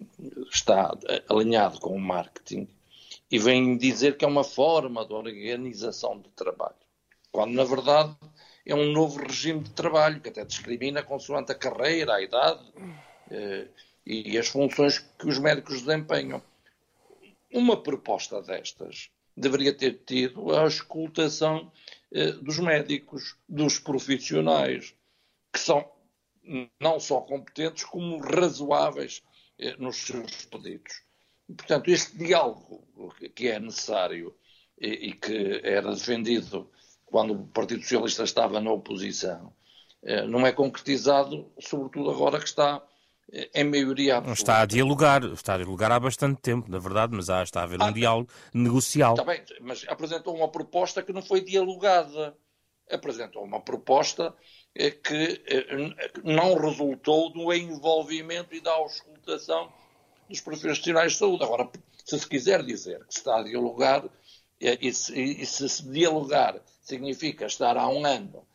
está 0.52 0.92
alinhado 1.30 1.80
com 1.80 1.96
o 1.96 2.00
marketing 2.00 2.68
e 3.32 3.40
vem 3.40 3.78
dizer 3.78 4.18
que 4.18 4.26
é 4.26 4.28
uma 4.28 4.44
forma 4.44 5.06
de 5.06 5.14
organização 5.14 6.20
de 6.20 6.30
trabalho, 6.30 6.76
quando 7.32 7.54
na 7.54 7.64
verdade 7.64 8.16
é 8.66 8.76
um 8.76 8.92
novo 8.92 9.22
regime 9.22 9.62
de 9.62 9.72
trabalho 9.72 10.20
que 10.20 10.30
até 10.30 10.44
discrimina 10.44 11.04
consoante 11.04 11.52
a 11.52 11.56
carreira, 11.56 12.16
a 12.16 12.22
idade 12.22 12.62
eh, 13.32 13.68
e 14.06 14.38
as 14.38 14.48
funções 14.48 15.00
que 15.00 15.28
os 15.28 15.40
médicos 15.40 15.82
desempenham. 15.82 16.42
Uma 17.52 17.82
proposta 17.82 18.42
destas 18.42 19.10
deveria 19.36 19.74
ter 19.74 20.02
tido 20.06 20.54
a 20.54 20.66
escutação 20.66 21.72
eh, 22.12 22.32
dos 22.32 22.60
médicos, 22.60 23.38
dos 23.48 23.80
profissionais, 23.80 24.94
que 25.54 25.60
são 25.60 25.90
não 26.80 27.00
só 27.00 27.22
competentes, 27.22 27.84
como 27.84 28.20
razoáveis 28.20 29.22
eh, 29.60 29.76
nos 29.78 29.98
seus 29.98 30.46
pedidos. 30.46 31.02
Portanto, 31.48 31.90
este 31.90 32.18
diálogo 32.18 32.84
que 33.36 33.48
é 33.48 33.60
necessário 33.60 34.36
e, 34.80 35.10
e 35.10 35.14
que 35.14 35.62
era 35.64 35.94
defendido 35.94 36.70
quando 37.06 37.34
o 37.34 37.48
Partido 37.48 37.82
Socialista 37.82 38.24
estava 38.24 38.60
na 38.60 38.72
oposição, 38.72 39.54
eh, 40.04 40.26
não 40.28 40.46
é 40.46 40.52
concretizado, 40.52 41.52
sobretudo 41.60 42.12
agora 42.12 42.40
que 42.40 42.48
está 42.48 42.84
em 43.54 43.64
maioria 43.64 44.18
absoluta. 44.18 44.42
Está 44.42 44.62
a 44.62 44.66
dialogar, 44.66 45.24
está 45.26 45.54
a 45.56 45.58
dialogar 45.58 45.92
há 45.92 46.00
bastante 46.00 46.42
tempo, 46.42 46.72
na 46.72 46.80
verdade, 46.80 47.14
mas 47.14 47.30
há, 47.30 47.44
está 47.44 47.62
a 47.62 47.64
haver 47.64 47.80
um 47.80 47.86
ah, 47.86 47.92
diálogo 47.92 48.30
negocial. 48.54 49.14
Está 49.14 49.26
bem, 49.26 49.44
mas 49.60 49.86
apresentou 49.88 50.36
uma 50.36 50.50
proposta 50.50 51.04
que 51.04 51.12
não 51.12 51.22
foi 51.22 51.42
dialogada. 51.42 52.38
Apresentou 52.90 53.44
uma 53.44 53.60
proposta 53.60 54.34
eh, 54.34 54.34
que 54.92 55.42
eh, 55.48 55.66
não 56.24 56.56
resultou 56.56 57.32
do 57.32 57.52
envolvimento 57.52 58.54
e 58.54 58.62
da 58.62 58.72
auscultação 58.72 59.72
dos 60.30 60.40
profissionais 60.40 61.14
de 61.14 61.18
saúde. 61.18 61.44
Agora, 61.44 61.70
se 62.06 62.20
se 62.20 62.28
quiser 62.28 62.64
dizer 62.64 63.04
que 63.06 63.14
se 63.14 63.20
está 63.20 63.40
a 63.40 63.44
dialogar, 63.44 64.06
eh, 64.62 64.78
e 64.80 64.94
se, 64.94 65.20
e 65.20 65.46
se, 65.46 65.84
dialogar 65.90 66.62
significa 66.82 67.46
estar 67.46 67.76
há 67.76 67.88
um 67.90 68.06
ano 68.06 68.46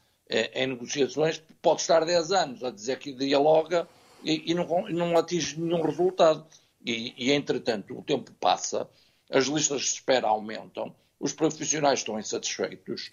em 0.54 0.66
negociações, 0.68 1.42
pode 1.60 1.82
estar 1.82 2.06
10 2.06 2.32
anos 2.32 2.64
a 2.64 2.70
dizer 2.70 2.98
que 2.98 3.12
dialoga 3.12 3.86
e, 4.24 4.50
e 4.50 4.54
não, 4.54 4.88
não, 4.88 5.18
atinge 5.18 5.60
nenhum 5.60 5.82
resultado. 5.82 6.46
E, 6.84 7.14
e, 7.16 7.32
entretanto, 7.32 7.96
o 7.98 8.02
tempo 8.02 8.32
passa, 8.40 8.88
as 9.30 9.46
listas 9.46 9.82
de 9.82 9.88
espera 9.88 10.28
aumentam, 10.28 10.94
os 11.20 11.32
profissionais 11.32 12.00
estão 12.00 12.18
insatisfeitos. 12.18 13.10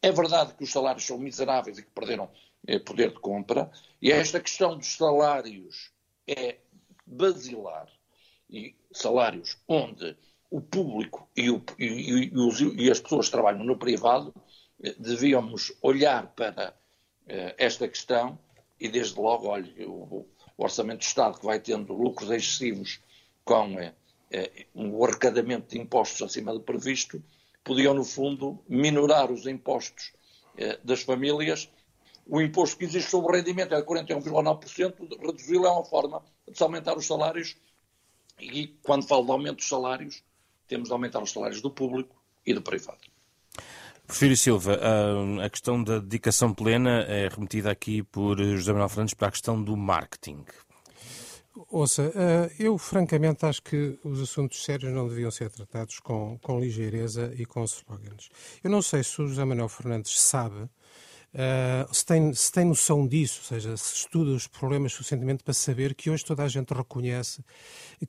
É 0.00 0.10
verdade 0.10 0.54
que 0.54 0.64
os 0.64 0.72
salários 0.72 1.04
são 1.04 1.18
miseráveis 1.18 1.78
e 1.78 1.82
que 1.82 1.90
perderam 1.90 2.24
eh, 2.24 2.51
poder 2.84 3.10
de 3.10 3.18
compra, 3.18 3.70
e 4.00 4.10
esta 4.12 4.40
questão 4.40 4.76
dos 4.76 4.96
salários 4.96 5.90
é 6.26 6.58
basilar. 7.06 7.88
E 8.48 8.76
salários 8.92 9.58
onde 9.66 10.16
o 10.50 10.60
público 10.60 11.28
e, 11.36 11.50
o, 11.50 11.62
e, 11.78 11.86
e, 11.86 12.38
os, 12.38 12.60
e 12.60 12.90
as 12.90 13.00
pessoas 13.00 13.26
que 13.26 13.32
trabalham 13.32 13.64
no 13.64 13.78
privado 13.78 14.34
eh, 14.82 14.94
devíamos 14.98 15.72
olhar 15.80 16.26
para 16.34 16.76
eh, 17.26 17.54
esta 17.56 17.88
questão 17.88 18.38
e, 18.78 18.88
desde 18.88 19.18
logo, 19.18 19.48
olhe, 19.48 19.84
o, 19.86 20.26
o 20.56 20.64
Orçamento 20.64 20.98
do 20.98 21.04
Estado, 21.04 21.38
que 21.38 21.46
vai 21.46 21.58
tendo 21.58 21.94
lucros 21.94 22.30
excessivos 22.30 23.00
com 23.44 23.78
é, 23.80 23.94
é, 24.30 24.66
um 24.74 25.02
arrecadamento 25.04 25.68
de 25.68 25.80
impostos 25.80 26.22
acima 26.22 26.52
do 26.52 26.60
previsto, 26.60 27.22
podiam, 27.64 27.94
no 27.94 28.04
fundo, 28.04 28.62
minorar 28.68 29.30
os 29.30 29.46
impostos 29.46 30.12
é, 30.56 30.78
das 30.84 31.02
famílias. 31.02 31.70
O 32.26 32.40
imposto 32.40 32.76
que 32.76 32.84
existe 32.84 33.10
sobre 33.10 33.32
o 33.32 33.36
rendimento 33.36 33.74
é 33.74 33.80
de 33.80 33.86
41,9%, 33.86 35.20
reduzi-lo 35.20 35.66
é 35.66 35.70
uma 35.70 35.84
forma 35.84 36.22
de 36.48 36.56
se 36.56 36.62
aumentar 36.62 36.96
os 36.96 37.06
salários. 37.06 37.56
E 38.40 38.68
quando 38.82 39.06
falo 39.06 39.24
de 39.24 39.30
aumento 39.32 39.56
dos 39.56 39.68
salários, 39.68 40.22
temos 40.66 40.88
de 40.88 40.92
aumentar 40.92 41.22
os 41.22 41.30
salários 41.30 41.60
do 41.60 41.70
público 41.70 42.16
e 42.46 42.54
do 42.54 42.62
privado. 42.62 43.00
Porfírio 44.06 44.36
Silva, 44.36 44.78
a 45.42 45.48
questão 45.48 45.82
da 45.82 45.98
dedicação 45.98 46.52
plena 46.52 47.02
é 47.02 47.28
remetida 47.28 47.70
aqui 47.70 48.02
por 48.02 48.38
José 48.38 48.72
Manuel 48.72 48.88
Fernandes 48.88 49.14
para 49.14 49.28
a 49.28 49.30
questão 49.30 49.62
do 49.62 49.76
marketing. 49.76 50.44
Ouça, 51.70 52.12
eh, 52.14 52.50
eu 52.58 52.78
francamente 52.78 53.44
acho 53.44 53.62
que 53.62 53.98
os 54.02 54.20
assuntos 54.20 54.64
sérios 54.64 54.92
não 54.92 55.06
deviam 55.06 55.30
ser 55.30 55.50
tratados 55.50 56.00
com, 56.00 56.38
com 56.42 56.58
ligeireza 56.58 57.32
e 57.36 57.44
com 57.44 57.62
slogans. 57.64 58.30
Eu 58.64 58.70
não 58.70 58.80
sei 58.80 59.02
se 59.04 59.20
o 59.20 59.28
José 59.28 59.44
Manuel 59.44 59.68
Fernandes 59.68 60.18
sabe 60.18 60.68
Uh, 61.32 61.94
se, 61.94 62.04
tem, 62.04 62.34
se 62.34 62.52
tem 62.52 62.66
noção 62.66 63.08
disso, 63.08 63.40
ou 63.40 63.46
seja, 63.46 63.74
se 63.74 63.94
estuda 63.94 64.32
os 64.32 64.46
problemas 64.46 64.92
suficientemente 64.92 65.42
para 65.42 65.54
saber 65.54 65.94
que 65.94 66.10
hoje 66.10 66.22
toda 66.22 66.42
a 66.42 66.48
gente 66.48 66.74
reconhece 66.74 67.42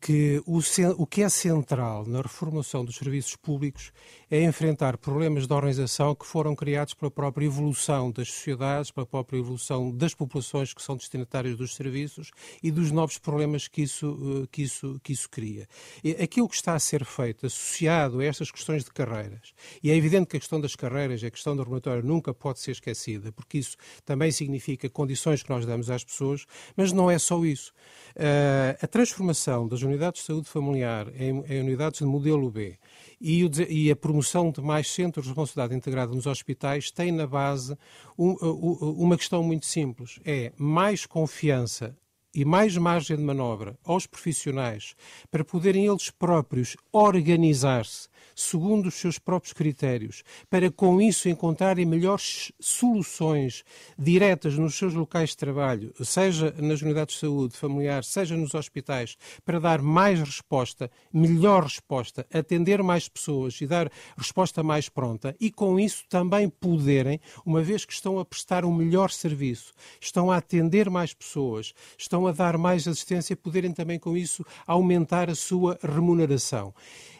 que 0.01 0.43
o, 0.45 0.59
o 0.97 1.07
que 1.07 1.23
é 1.23 1.29
central 1.29 2.05
na 2.05 2.21
reformulação 2.21 2.83
dos 2.83 2.97
serviços 2.97 3.37
públicos 3.37 3.93
é 4.29 4.43
enfrentar 4.43 4.97
problemas 4.97 5.47
de 5.47 5.53
organização 5.53 6.13
que 6.13 6.25
foram 6.25 6.53
criados 6.53 6.93
pela 6.95 7.09
própria 7.09 7.45
evolução 7.45 8.11
das 8.11 8.29
sociedades, 8.29 8.91
pela 8.91 9.05
própria 9.05 9.37
evolução 9.37 9.95
das 9.95 10.13
populações 10.13 10.73
que 10.73 10.81
são 10.81 10.97
destinatárias 10.97 11.55
dos 11.55 11.75
serviços 11.75 12.29
e 12.61 12.71
dos 12.71 12.91
novos 12.91 13.17
problemas 13.17 13.69
que 13.69 13.83
isso, 13.83 14.11
uh, 14.11 14.47
que 14.47 14.63
isso, 14.63 14.99
que 15.01 15.13
isso 15.13 15.29
cria. 15.29 15.65
E 16.03 16.11
aquilo 16.11 16.49
que 16.49 16.55
está 16.55 16.73
a 16.73 16.79
ser 16.79 17.05
feito 17.05 17.45
associado 17.45 18.19
a 18.19 18.25
estas 18.25 18.51
questões 18.51 18.83
de 18.83 18.91
carreiras, 18.91 19.53
e 19.81 19.89
é 19.89 19.95
evidente 19.95 20.27
que 20.27 20.35
a 20.35 20.39
questão 20.41 20.59
das 20.59 20.75
carreiras, 20.75 21.23
a 21.23 21.31
questão 21.31 21.55
da 21.55 21.63
regulatória 21.63 22.03
nunca 22.03 22.33
pode 22.33 22.59
ser 22.59 22.71
esquecida 22.71 23.12
porque 23.31 23.57
isso 23.57 23.77
também 24.05 24.31
significa 24.31 24.89
condições 24.89 25.43
que 25.43 25.49
nós 25.49 25.65
damos 25.65 25.89
às 25.89 26.03
pessoas, 26.03 26.45
mas 26.75 26.91
não 26.91 27.09
é 27.09 27.17
só 27.17 27.43
isso. 27.45 27.73
Uh, 28.15 28.77
a 28.81 28.87
transformação 28.87 29.67
das 29.67 29.81
unidades 29.81 30.21
de 30.21 30.27
saúde 30.27 30.49
familiar 30.49 31.07
em, 31.15 31.43
em 31.47 31.61
unidades 31.61 31.99
de 31.99 32.05
modelo 32.05 32.49
B 32.51 32.77
e, 33.19 33.43
o, 33.43 33.49
e, 33.69 33.89
a 33.89 33.95
promoção 33.95 34.51
de 34.51 34.61
mais 34.61 34.91
centros 34.91 35.25
de 35.25 35.29
responsabilidade 35.29 35.75
integrada 35.75 36.13
nos 36.13 36.27
hospitais 36.27 36.91
tem 36.91 37.11
na 37.11 37.25
base 37.25 37.75
um, 38.17 38.33
uma 38.33 39.17
questão 39.17 39.41
muito 39.41 39.65
simples: 39.65 40.19
é 40.23 40.51
mais 40.57 41.05
confiança 41.05 41.95
e 42.33 42.43
mais 42.43 42.77
margem 42.77 43.17
de 43.17 43.23
manobra 43.23 43.77
aos 43.83 44.07
profissionais 44.07 44.95
para 45.29 45.43
poderem 45.43 45.85
eles 45.85 46.09
próprios 46.09 46.75
organizar-se 46.91 48.07
segundo 48.35 48.87
os 48.87 48.95
seus 48.95 49.19
próprios 49.19 49.53
critérios, 49.53 50.23
para 50.49 50.71
com 50.71 51.01
isso 51.01 51.29
encontrarem 51.29 51.85
melhores 51.85 52.51
soluções 52.59 53.63
diretas 53.97 54.57
nos 54.57 54.75
seus 54.75 54.93
locais 54.93 55.29
de 55.29 55.37
trabalho, 55.37 55.93
seja 56.03 56.53
nas 56.57 56.81
unidades 56.81 57.15
de 57.15 57.21
saúde 57.21 57.55
familiar, 57.55 58.03
seja 58.03 58.35
nos 58.35 58.53
hospitais, 58.53 59.17
para 59.45 59.59
dar 59.59 59.81
mais 59.81 60.19
resposta, 60.19 60.89
melhor 61.11 61.63
resposta, 61.63 62.25
atender 62.33 62.81
mais 62.81 63.07
pessoas 63.07 63.59
e 63.61 63.67
dar 63.67 63.91
resposta 64.17 64.63
mais 64.63 64.89
pronta 64.89 65.35
e 65.39 65.51
com 65.51 65.79
isso 65.79 66.03
também 66.09 66.49
poderem, 66.49 67.19
uma 67.45 67.61
vez 67.61 67.85
que 67.85 67.93
estão 67.93 68.19
a 68.19 68.25
prestar 68.25 68.65
um 68.65 68.73
melhor 68.73 69.11
serviço, 69.11 69.73
estão 69.99 70.31
a 70.31 70.37
atender 70.37 70.89
mais 70.89 71.13
pessoas, 71.13 71.73
estão 71.97 72.22
a 72.27 72.31
dar 72.31 72.57
mais 72.57 72.87
assistência, 72.87 73.35
poderem 73.35 73.71
também 73.71 73.99
com 73.99 74.15
isso 74.15 74.45
aumentar 74.65 75.29
a 75.29 75.35
sua 75.35 75.77
remuneração. 75.81 76.73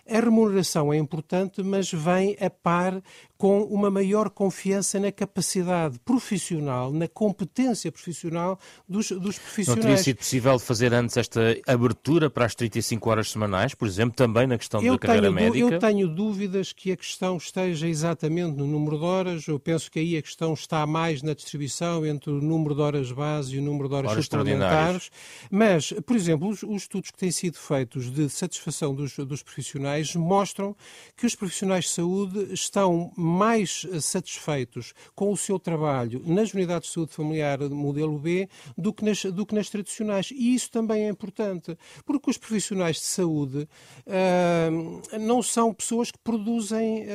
A 0.08 0.20
remuneração 0.20 0.94
é 0.94 0.98
importante, 0.98 1.64
mas 1.64 1.92
vem 1.92 2.36
a 2.40 2.50
par 2.50 3.02
com 3.44 3.62
uma 3.64 3.92
maior 3.92 4.30
confiança 4.30 4.98
na 5.02 5.12
capacidade 5.12 6.00
profissional, 6.00 6.94
na 6.94 7.10
competência 7.10 7.92
profissional 7.92 8.58
dos, 8.88 9.10
dos 9.12 9.38
profissionais. 9.38 9.84
Não 9.84 9.92
teria 9.92 9.98
sido 9.98 10.16
possível 10.20 10.58
fazer 10.58 10.94
antes 10.94 11.18
esta 11.18 11.42
abertura 11.68 12.30
para 12.30 12.46
as 12.46 12.56
35 12.56 13.10
horas 13.10 13.30
semanais, 13.30 13.76
por 13.76 13.86
exemplo, 13.86 14.16
também 14.16 14.48
na 14.48 14.58
questão 14.58 14.82
eu 14.82 14.94
da 14.94 15.00
carreira 15.00 15.30
médica? 15.30 15.74
Eu 15.74 15.78
tenho 15.78 16.08
dúvidas 16.08 16.72
que 16.72 16.94
a 16.94 16.96
questão 16.96 17.36
esteja 17.36 17.86
exatamente 17.86 18.56
no 18.56 18.66
número 18.66 18.98
de 18.98 19.04
horas. 19.04 19.46
Eu 19.46 19.60
penso 19.60 19.92
que 19.92 20.00
aí 20.00 20.16
a 20.16 20.22
questão 20.22 20.54
está 20.54 20.88
mais 20.88 21.22
na 21.22 21.34
distribuição 21.34 22.06
entre 22.06 22.32
o 22.32 22.40
número 22.40 22.74
de 22.74 22.80
horas 22.82 23.12
base 23.12 23.58
e 23.58 23.60
o 23.60 23.62
número 23.62 23.90
de 23.90 23.96
horas, 23.96 24.12
horas 24.12 24.24
suplementares. 24.24 25.10
Mas, 25.52 25.92
por 26.06 26.16
exemplo, 26.16 26.48
os, 26.48 26.64
os, 26.64 26.84
estudos 26.84 27.12
que 27.12 27.18
têm 27.18 27.32
sido 27.32 27.58
feitos 27.58 28.10
de 28.10 28.30
satisfação 28.30 28.96
dos, 28.96 29.18
dos 29.18 29.44
profissionais 29.44 30.16
mostram 30.16 30.74
que 31.18 31.26
os 31.26 31.36
profissionais 31.36 31.84
de 31.84 31.90
saúde 31.92 32.54
estão 32.54 33.12
mais 33.34 33.86
satisfeitos 34.00 34.94
com 35.16 35.32
o 35.32 35.38
seu 35.38 35.58
trabalho 35.58 36.22
nas 36.26 36.54
unidades 36.54 36.90
de 36.90 36.94
saúde 36.94 37.14
familiar 37.14 37.60
modelo 37.70 38.18
B 38.20 38.48
do 38.78 38.94
que 38.94 39.04
nas, 39.04 39.24
do 39.26 39.46
que 39.46 39.56
nas 39.56 39.70
tradicionais. 39.70 40.32
E 40.32 40.54
isso 40.54 40.70
também 40.72 41.06
é 41.06 41.10
importante, 41.10 41.78
porque 42.06 42.30
os 42.30 42.38
profissionais 42.38 42.98
de 42.98 43.06
saúde 43.06 43.68
uh, 44.08 45.18
não 45.20 45.42
são 45.42 45.74
pessoas 45.74 46.12
que 46.12 46.20
produzem 46.20 47.04
uh, 47.04 47.06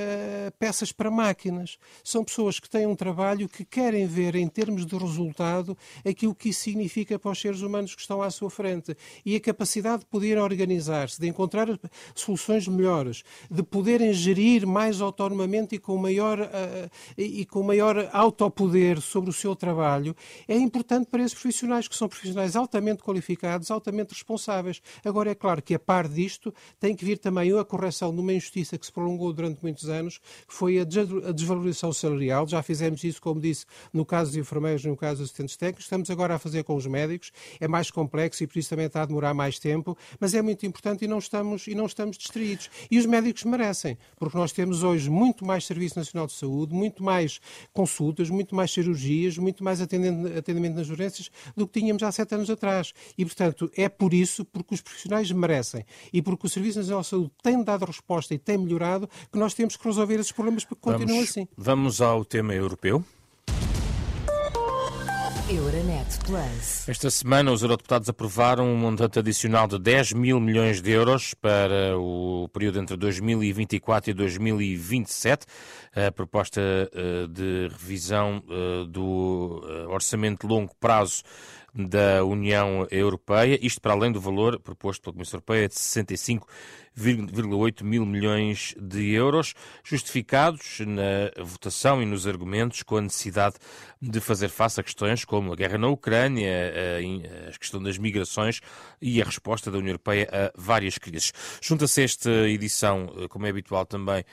peças 0.58 0.92
para 0.92 1.10
máquinas. 1.10 1.78
São 2.02 2.24
pessoas 2.24 2.58
que 2.58 2.68
têm 2.68 2.86
um 2.86 2.96
trabalho 2.96 3.48
que 3.48 3.64
querem 3.64 4.06
ver 4.06 4.34
em 4.34 4.48
termos 4.48 4.84
de 4.84 4.96
resultado 4.96 5.76
aquilo 6.06 6.34
que 6.34 6.50
isso 6.50 6.62
significa 6.62 7.18
para 7.18 7.30
os 7.30 7.40
seres 7.40 7.60
humanos 7.60 7.94
que 7.94 8.00
estão 8.00 8.22
à 8.22 8.30
sua 8.30 8.50
frente. 8.50 8.96
E 9.24 9.36
a 9.36 9.40
capacidade 9.40 10.00
de 10.00 10.06
poder 10.06 10.38
organizar-se, 10.38 11.20
de 11.20 11.28
encontrar 11.28 11.68
soluções 12.14 12.66
melhores, 12.66 13.22
de 13.50 13.62
poderem 13.62 14.12
gerir 14.12 14.66
mais 14.66 15.00
autonomamente 15.00 15.76
e 15.76 15.78
com 15.78 15.98
maior, 16.08 16.40
uh, 16.40 16.90
e 17.16 17.44
com 17.44 17.62
maior 17.62 18.08
autopoder 18.12 19.00
sobre 19.00 19.30
o 19.30 19.32
seu 19.32 19.54
trabalho, 19.54 20.16
é 20.46 20.56
importante 20.56 21.06
para 21.10 21.22
esses 21.22 21.34
profissionais, 21.34 21.86
que 21.86 21.94
são 21.94 22.08
profissionais 22.08 22.56
altamente 22.56 23.02
qualificados, 23.02 23.70
altamente 23.70 24.14
responsáveis. 24.14 24.80
Agora, 25.04 25.30
é 25.30 25.34
claro 25.34 25.62
que 25.62 25.74
a 25.74 25.78
par 25.78 26.08
disto 26.08 26.52
tem 26.80 26.96
que 26.96 27.04
vir 27.04 27.18
também 27.18 27.56
a 27.58 27.64
correção 27.64 28.14
de 28.14 28.20
uma 28.20 28.32
injustiça 28.32 28.78
que 28.78 28.86
se 28.86 28.92
prolongou 28.92 29.32
durante 29.32 29.62
muitos 29.62 29.88
anos, 29.88 30.18
que 30.18 30.54
foi 30.54 30.78
a 30.78 30.84
desvalorização 31.32 31.92
salarial. 31.92 32.46
Já 32.48 32.62
fizemos 32.62 33.04
isso, 33.04 33.20
como 33.20 33.40
disse, 33.40 33.66
no 33.92 34.04
caso 34.04 34.30
dos 34.30 34.38
enfermeiros, 34.38 34.84
no 34.84 34.96
caso 34.96 35.20
dos 35.20 35.28
assistentes 35.28 35.56
técnicos, 35.56 35.84
estamos 35.84 36.10
agora 36.10 36.34
a 36.34 36.38
fazer 36.38 36.64
com 36.64 36.74
os 36.74 36.86
médicos. 36.86 37.32
É 37.60 37.68
mais 37.68 37.90
complexo 37.90 38.42
e 38.42 38.46
por 38.46 38.58
isso 38.58 38.70
também 38.70 38.86
está 38.86 39.02
a 39.02 39.06
demorar 39.06 39.34
mais 39.34 39.58
tempo, 39.58 39.96
mas 40.18 40.34
é 40.34 40.40
muito 40.40 40.64
importante 40.64 41.04
e 41.04 41.08
não 41.08 41.18
estamos, 41.18 41.66
e 41.66 41.74
não 41.74 41.86
estamos 41.86 42.16
distraídos. 42.16 42.70
E 42.90 42.98
os 42.98 43.06
médicos 43.06 43.44
merecem, 43.44 43.98
porque 44.16 44.36
nós 44.36 44.52
temos 44.52 44.82
hoje 44.82 45.10
muito 45.10 45.44
mais 45.44 45.66
Serviço 45.88 45.98
Nacional 45.98 46.26
de 46.26 46.32
Saúde, 46.34 46.74
muito 46.74 47.02
mais 47.02 47.40
consultas, 47.72 48.30
muito 48.30 48.54
mais 48.54 48.70
cirurgias, 48.70 49.38
muito 49.38 49.64
mais 49.64 49.80
atendimento, 49.80 50.76
nas 50.76 50.88
urgências 50.88 51.30
do 51.56 51.66
que 51.66 51.80
tínhamos 51.80 52.02
há 52.02 52.12
sete 52.12 52.34
anos 52.34 52.50
atrás. 52.50 52.92
E, 53.16 53.24
portanto, 53.24 53.70
é 53.76 53.88
por 53.88 54.12
isso, 54.14 54.44
porque 54.44 54.74
os 54.74 54.80
profissionais 54.80 55.30
merecem 55.30 55.84
e 56.12 56.22
porque 56.22 56.46
o 56.46 56.48
Serviço 56.48 56.78
Nacional 56.78 57.02
de 57.02 57.08
Saúde 57.08 57.30
tem 57.42 57.62
dado 57.62 57.84
resposta 57.84 58.34
e 58.34 58.38
tem 58.38 58.58
melhorado, 58.58 59.08
que 59.32 59.38
nós 59.38 59.54
temos 59.54 59.76
que 59.76 59.84
resolver 59.84 60.16
esses 60.16 60.32
problemas 60.32 60.64
porque 60.64 60.80
continuam 60.80 61.20
assim. 61.20 61.48
Vamos 61.56 62.00
ao 62.00 62.24
tema 62.24 62.54
europeu. 62.54 63.04
Euronet 65.50 66.18
Plus. 66.26 66.86
Esta 66.86 67.10
semana, 67.10 67.50
os 67.50 67.62
eurodeputados 67.62 68.06
aprovaram 68.06 68.66
um 68.66 68.76
montante 68.76 69.18
adicional 69.18 69.66
de 69.66 69.78
10 69.78 70.12
mil 70.12 70.38
milhões 70.38 70.82
de 70.82 70.90
euros 70.90 71.32
para 71.32 71.96
o 71.98 72.50
período 72.52 72.78
entre 72.78 72.98
2024 72.98 74.10
e 74.10 74.14
2027. 74.14 75.46
A 75.96 76.12
proposta 76.12 76.60
eh, 76.60 77.26
de 77.30 77.68
revisão 77.68 78.42
eh, 78.46 78.84
do 78.88 79.64
eh, 79.66 79.86
orçamento 79.86 80.46
de 80.46 80.52
longo 80.52 80.74
prazo 80.78 81.22
da 81.74 82.22
União 82.24 82.86
Europeia, 82.90 83.58
isto 83.62 83.80
para 83.80 83.92
além 83.92 84.12
do 84.12 84.20
valor 84.20 84.58
proposto 84.58 85.02
pela 85.02 85.14
Comissão 85.14 85.38
Europeia 85.38 85.68
de 85.68 85.78
65,8 86.98 87.84
mil 87.84 88.04
milhões 88.04 88.74
de 88.78 89.12
euros, 89.12 89.54
justificados 89.84 90.80
na 90.80 91.44
votação 91.44 92.02
e 92.02 92.06
nos 92.06 92.26
argumentos 92.26 92.82
com 92.82 92.96
a 92.96 93.00
necessidade 93.00 93.56
de 94.00 94.20
fazer 94.20 94.48
face 94.48 94.80
a 94.80 94.82
questões 94.82 95.24
como 95.24 95.52
a 95.52 95.56
guerra 95.56 95.78
na 95.78 95.88
Ucrânia, 95.88 96.72
a, 97.48 97.58
questão 97.58 97.82
das 97.82 97.98
migrações 97.98 98.60
e 99.00 99.20
a 99.20 99.24
resposta 99.24 99.70
da 99.70 99.78
União 99.78 99.90
Europeia 99.90 100.28
a 100.32 100.52
várias 100.56 100.98
crises. 100.98 101.32
Junta-se 101.60 102.02
esta 102.02 102.30
edição, 102.48 103.06
como 103.28 103.46
é 103.46 103.50
habitual 103.50 103.84
também, 103.84 104.24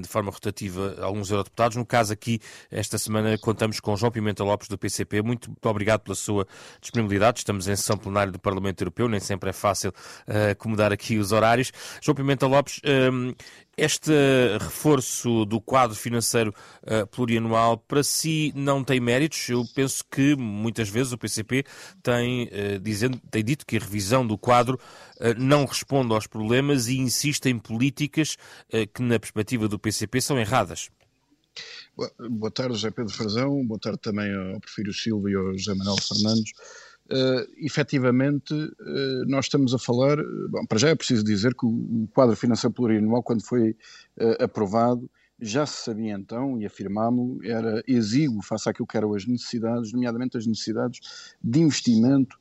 de 0.00 0.08
forma 0.08 0.30
rotativa, 0.30 0.96
alguns 1.00 1.30
eurodeputados. 1.30 1.76
No 1.76 1.84
caso 1.84 2.12
aqui, 2.12 2.40
esta 2.70 2.96
semana, 2.96 3.36
contamos 3.38 3.80
com 3.80 3.96
João 3.96 4.10
Pimenta 4.10 4.42
Lopes 4.42 4.68
do 4.68 4.78
PCP. 4.78 5.22
Muito 5.22 5.52
obrigado 5.62 6.00
pela 6.00 6.14
sua 6.14 6.46
disponibilidade. 6.80 7.38
Estamos 7.38 7.68
em 7.68 7.76
sessão 7.76 7.98
plenária 7.98 8.32
do 8.32 8.38
Parlamento 8.38 8.80
Europeu, 8.80 9.08
nem 9.08 9.20
sempre 9.20 9.50
é 9.50 9.52
fácil 9.52 9.90
uh, 9.90 10.50
acomodar 10.52 10.92
aqui 10.92 11.18
os 11.18 11.32
horários. 11.32 11.53
João 12.00 12.14
Pimenta 12.14 12.46
Lopes, 12.46 12.80
um, 12.84 13.28
ehm, 13.28 13.34
este 13.76 14.12
reforço 14.60 15.44
do 15.44 15.60
quadro 15.60 15.96
financeiro 15.96 16.54
uh, 16.82 17.06
plurianual 17.08 17.76
para 17.76 18.02
si 18.02 18.52
não 18.54 18.84
tem 18.84 19.00
méritos. 19.00 19.48
Eu 19.48 19.64
penso 19.74 20.04
que 20.10 20.36
muitas 20.36 20.88
vezes 20.88 21.12
o 21.12 21.18
PCP 21.18 21.64
tem, 22.02 22.44
uh, 22.44 22.78
dizendo, 22.80 23.20
tem 23.30 23.44
dito 23.44 23.66
que 23.66 23.76
a 23.76 23.80
revisão 23.80 24.26
do 24.26 24.38
quadro 24.38 24.78
uh, 25.16 25.34
não 25.36 25.64
responde 25.64 26.12
aos 26.12 26.26
problemas 26.26 26.86
e 26.86 26.98
insiste 26.98 27.46
em 27.46 27.58
políticas 27.58 28.36
que, 28.92 29.02
na 29.02 29.18
perspectiva 29.18 29.68
do 29.68 29.78
PCP, 29.78 30.20
são 30.20 30.38
erradas. 30.38 30.90
Boa 32.30 32.50
tarde, 32.50 32.74
José 32.74 32.90
Pedro 32.90 33.12
Frazão. 33.12 33.64
Boa 33.64 33.78
tarde 33.78 33.98
também 34.00 34.34
ao 34.34 34.60
Porfírio 34.60 34.92
Silva 34.92 35.30
e 35.30 35.34
ao 35.34 35.56
José 35.56 35.74
Manuel 35.74 35.96
Fernandes. 35.96 36.52
Uh, 37.10 37.44
efetivamente, 37.58 38.54
uh, 38.54 39.24
nós 39.26 39.44
estamos 39.44 39.74
a 39.74 39.78
falar. 39.78 40.16
Bom, 40.48 40.64
para 40.66 40.78
já 40.78 40.88
é 40.88 40.94
preciso 40.94 41.22
dizer 41.22 41.54
que 41.54 41.66
o, 41.66 42.08
quadro 42.14 42.34
financeiro 42.34 42.72
plurianual, 42.72 43.22
quando 43.22 43.44
foi 43.44 43.72
uh, 44.18 44.42
aprovado, 44.42 45.10
já 45.38 45.66
se 45.66 45.84
sabia 45.84 46.14
então, 46.14 46.58
e 46.58 46.64
afirmámos, 46.64 47.44
era 47.44 47.82
exíguo 47.86 48.42
face 48.42 48.68
àquilo 48.68 48.86
que 48.86 48.96
eram 48.96 49.12
as 49.12 49.26
necessidades, 49.26 49.92
nomeadamente 49.92 50.38
as 50.38 50.46
necessidades 50.46 51.34
de 51.42 51.60
investimento 51.60 52.38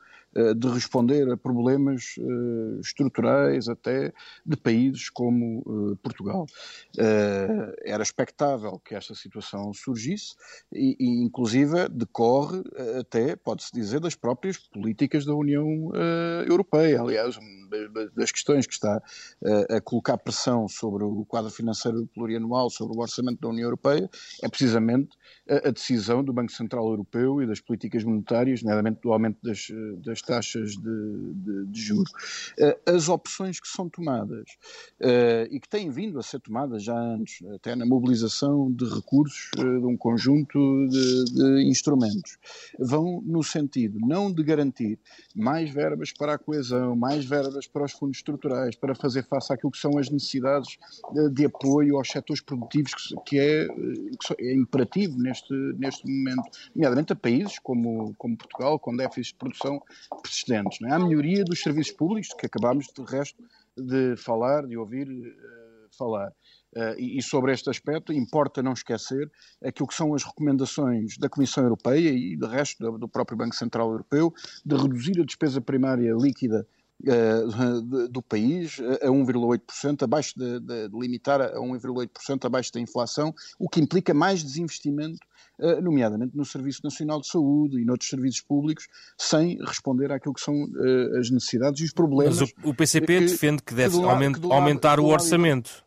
de 0.56 0.68
responder 0.70 1.30
a 1.32 1.38
problemas 1.38 2.16
uh, 2.18 2.80
estruturais 2.80 3.68
até 3.68 4.12
de 4.46 4.58
países 4.58 5.10
como 5.10 5.60
uh, 5.66 5.96
Portugal. 5.98 6.46
Era 7.86 8.04
expectável 8.04 8.80
que 8.80 8.96
esta 8.96 9.14
situação 9.16 9.74
surgisse 9.74 10.36
e 10.72 10.96
inclusive, 11.24 11.88
decorre 11.90 12.64
até, 13.00 13.36
pode-se 13.36 13.72
dizer, 13.74 14.00
das 14.00 14.16
próprias 14.16 14.58
políticas 14.58 15.26
da 15.26 15.34
União 15.34 15.92
Europeia. 16.48 17.02
Aliás, 17.02 17.38
das 18.16 18.32
questões 18.32 18.68
que 18.68 18.74
está 18.74 19.02
a 19.70 19.82
colocar 19.82 20.18
pressão 20.18 20.68
sobre 20.68 21.04
o 21.04 21.26
quadro 21.26 21.52
financeiro 21.52 22.08
plurianual, 22.14 22.70
sobre 22.70 22.96
o 22.98 23.02
orçamento 23.02 23.40
da 23.42 23.50
União 23.50 23.66
Europeia, 23.66 24.10
é 24.42 24.50
precisamente 24.50 25.18
a, 25.50 25.72
decisão 25.72 26.24
do 26.24 26.32
Banco 26.32 26.52
Central 26.52 26.88
Europeu 26.88 27.42
e 27.42 27.48
das 27.48 27.60
políticas 27.60 28.04
monetárias, 28.04 28.62
nomeadamente 28.62 29.02
do 29.02 29.12
aumento 29.12 29.38
das, 29.44 29.68
das 30.04 30.22
taxas 30.22 30.72
de, 30.72 31.34
de, 31.34 31.66
de 31.66 31.82
juros. 31.82 32.12
Eh, 32.58 32.80
as 32.86 33.10
opções 33.10 33.60
que 33.60 33.68
são 33.68 33.90
tomadas 33.90 34.46
eh, 35.00 35.48
e 35.52 35.60
que 35.60 35.68
têm 35.68 35.90
vindo 35.90 36.20
a 36.20 36.24
ser 36.24 36.40
tomadas 36.40 36.84
já 36.84 36.98
antes, 36.98 37.46
até 37.54 37.76
na 37.76 37.86
mobilização 37.86 38.72
de 38.72 38.86
recursos 38.86 39.50
eh, 39.58 39.62
de 39.62 39.86
um 39.86 39.98
conjunto 39.98 40.88
de, 40.88 41.26
de 41.26 41.64
instrumentos, 41.70 42.38
vão 42.80 43.22
no 43.26 43.44
sentido 43.44 44.00
não 44.00 44.32
de 44.32 44.44
garantir 44.44 44.98
mais 45.36 45.70
verbas 45.70 46.12
para 46.12 46.36
a 46.36 46.38
coesão, 46.38 46.96
mais 46.96 47.26
verbas 47.26 47.68
para 47.68 47.86
os 47.86 47.92
fundos 47.92 48.18
estruturais, 48.18 48.76
para 48.76 48.96
fazer 48.96 49.24
face 49.24 49.52
àquilo 49.52 49.72
que 49.72 49.78
são 49.78 49.98
as 49.98 50.10
necessidades 50.10 50.78
de 51.32 51.46
apoio 51.46 51.98
aos 51.98 52.10
setores 52.10 52.42
produtivos, 52.42 53.14
que 53.26 53.40
é, 53.40 53.68
que 53.68 54.36
é 54.40 54.54
imperativo 54.54 55.18
neste, 55.18 55.33
neste 55.78 56.08
momento, 56.08 56.44
nomeadamente 56.76 57.14
a 57.14 57.16
países 57.16 57.60
como, 57.60 58.14
como 58.18 58.38
Portugal, 58.38 58.80
com 58.80 58.96
déficits 58.96 59.30
de 59.30 59.36
produção 59.36 59.82
persistentes. 60.22 60.80
Não 60.82 60.90
é? 60.90 60.94
A 60.94 61.00
melhoria 61.00 61.44
dos 61.44 61.62
serviços 61.62 61.94
públicos, 61.94 62.30
que 62.38 62.46
acabámos 62.46 62.88
de 62.88 63.04
resto 63.04 63.44
de 63.78 64.16
falar, 64.18 64.68
de 64.68 64.78
ouvir 64.78 65.10
uh, 65.10 65.98
falar. 65.98 66.32
Uh, 66.76 66.98
e, 66.98 67.22
sobre 67.22 67.54
este 67.54 67.70
aspecto, 67.70 68.12
importa 68.12 68.64
não 68.64 68.74
esquecer 68.74 69.32
aquilo 69.64 69.88
que 69.88 69.94
são 69.94 70.16
as 70.16 70.24
recomendações 70.24 71.18
da 71.20 71.30
Comissão 71.30 71.64
Europeia 71.64 72.10
e 72.10 72.36
do 72.36 72.48
resto 72.48 72.98
do, 72.98 73.08
próprio 73.08 73.38
Banco 73.38 73.56
Central 73.56 73.92
Europeu 73.92 74.34
de 74.66 74.76
reduzir 74.76 75.22
a 75.22 75.24
despesa 75.24 75.62
primária 75.62 76.12
líquida 76.14 76.68
do 78.10 78.22
país 78.22 78.80
a 79.02 79.08
1,8%, 79.08 80.04
abaixo 80.04 80.34
de, 80.38 80.60
de, 80.60 80.90
de, 80.90 81.00
limitar 81.00 81.42
a 81.42 81.56
1,8% 81.60 82.46
abaixo 82.46 82.72
da 82.74 82.80
inflação, 82.80 83.34
o 83.60 83.68
que 83.68 83.80
implica 83.80 84.14
mais 84.14 84.44
desinvestimento, 84.44 85.20
uh, 85.60 85.82
nomeadamente 85.82 86.36
no 86.36 86.46
Serviço 86.46 86.82
Nacional 86.84 87.20
de 87.20 87.28
Saúde 87.28 87.82
e 87.82 87.86
noutros 87.86 88.10
serviços 88.10 88.42
públicos, 88.42 88.88
sem 89.18 89.58
responder 89.66 90.12
àquilo 90.12 90.34
que 90.34 90.42
são 90.42 90.56
uh, 90.56 91.20
as 91.20 91.30
necessidades 91.30 91.82
e 91.82 91.84
os 91.86 91.94
problemas. 91.94 92.40
Mas 92.40 92.54
o, 92.64 92.74
PCP 92.74 93.20
que, 93.20 93.26
defende 93.26 93.64
que 93.64 93.74
deve 93.74 93.98
que 93.98 94.06
lado, 94.06 94.54
aumentar 94.54 95.00
o 95.00 95.08
orçamento 95.08 95.83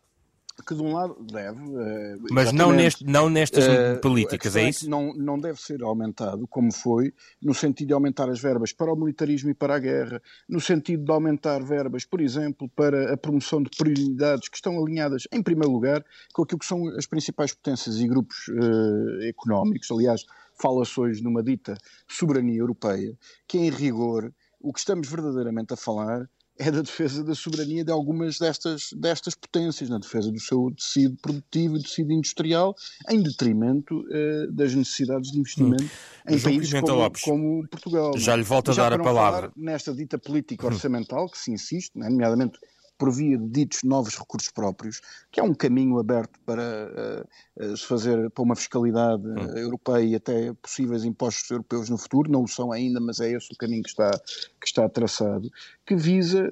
que 0.63 0.75
de 0.75 0.81
um 0.81 0.93
lado 0.93 1.15
deve. 1.21 1.61
Uh, 1.61 2.19
Mas 2.31 2.51
não, 2.51 2.71
neste, 2.71 3.05
não 3.05 3.29
nestas 3.29 3.65
uh, 3.65 4.01
políticas, 4.01 4.55
é, 4.55 4.63
é 4.63 4.69
isso? 4.69 4.89
Não, 4.89 5.13
não 5.13 5.39
deve 5.39 5.61
ser 5.61 5.81
aumentado, 5.83 6.47
como 6.47 6.71
foi, 6.71 7.13
no 7.41 7.53
sentido 7.53 7.87
de 7.87 7.93
aumentar 7.93 8.29
as 8.29 8.39
verbas 8.39 8.73
para 8.73 8.91
o 8.91 8.95
militarismo 8.95 9.49
e 9.49 9.53
para 9.53 9.75
a 9.75 9.79
guerra, 9.79 10.21
no 10.47 10.59
sentido 10.59 11.03
de 11.03 11.11
aumentar 11.11 11.63
verbas, 11.63 12.05
por 12.05 12.21
exemplo, 12.21 12.69
para 12.75 13.13
a 13.13 13.17
promoção 13.17 13.61
de 13.61 13.69
prioridades 13.77 14.49
que 14.49 14.57
estão 14.57 14.79
alinhadas, 14.81 15.23
em 15.31 15.41
primeiro 15.41 15.71
lugar, 15.71 16.03
com 16.33 16.43
aquilo 16.43 16.59
que 16.59 16.65
são 16.65 16.87
as 16.89 17.05
principais 17.05 17.53
potências 17.53 17.99
e 17.99 18.07
grupos 18.07 18.47
uh, 18.49 19.23
económicos. 19.23 19.89
Aliás, 19.91 20.25
fala-se 20.59 20.99
hoje 20.99 21.23
numa 21.23 21.43
dita 21.43 21.77
soberania 22.07 22.59
europeia, 22.59 23.17
que 23.47 23.57
em 23.57 23.69
rigor 23.69 24.33
o 24.59 24.73
que 24.73 24.79
estamos 24.79 25.07
verdadeiramente 25.07 25.73
a 25.73 25.77
falar 25.77 26.27
é 26.59 26.71
da 26.71 26.81
defesa 26.81 27.23
da 27.23 27.35
soberania 27.35 27.83
de 27.83 27.91
algumas 27.91 28.39
destas, 28.39 28.89
destas 28.93 29.35
potências, 29.35 29.89
na 29.89 29.99
defesa 29.99 30.31
do 30.31 30.39
seu 30.39 30.71
tecido 30.75 31.15
produtivo 31.21 31.77
e 31.77 31.83
tecido 31.83 32.11
industrial, 32.11 32.75
em 33.09 33.21
detrimento 33.21 33.99
uh, 33.99 34.51
das 34.51 34.73
necessidades 34.73 35.31
de 35.31 35.39
investimento 35.39 35.83
hum. 35.83 35.87
em 36.29 36.37
João 36.37 36.53
países 36.53 36.81
como, 36.81 37.11
como, 37.23 37.67
Portugal. 37.67 38.17
Já 38.17 38.35
lhe 38.35 38.43
volto 38.43 38.71
a 38.71 38.73
dar 38.73 38.93
a 38.93 38.99
palavra. 38.99 39.51
Nesta 39.55 39.93
dita 39.93 40.17
política 40.17 40.65
hum. 40.65 40.69
orçamental, 40.69 41.29
que 41.29 41.37
se 41.37 41.51
insiste, 41.51 41.97
né, 41.97 42.09
nomeadamente 42.09 42.59
por 42.97 43.11
via 43.11 43.37
de 43.37 43.47
ditos 43.47 43.83
novos 43.83 44.15
recursos 44.15 44.49
próprios, 44.51 45.01
que 45.31 45.39
é 45.39 45.43
um 45.43 45.53
caminho 45.53 45.99
aberto 45.99 46.39
para 46.45 47.25
uh, 47.59 47.63
uh, 47.63 47.77
se 47.77 47.85
fazer 47.85 48.29
para 48.31 48.43
uma 48.43 48.55
fiscalidade 48.55 49.27
hum. 49.27 49.57
europeia 49.57 50.03
e 50.03 50.15
até 50.15 50.53
possíveis 50.53 51.03
impostos 51.05 51.49
europeus 51.49 51.89
no 51.89 51.97
futuro, 51.97 52.31
não 52.31 52.43
o 52.43 52.47
são 52.47 52.71
ainda, 52.71 52.99
mas 52.99 53.19
é 53.19 53.31
esse 53.31 53.53
o 53.53 53.57
caminho 53.57 53.83
que 53.83 53.89
está, 53.89 54.11
que 54.11 54.67
está 54.67 54.89
traçado, 54.89 55.49
que 55.85 55.95
visa 55.95 56.49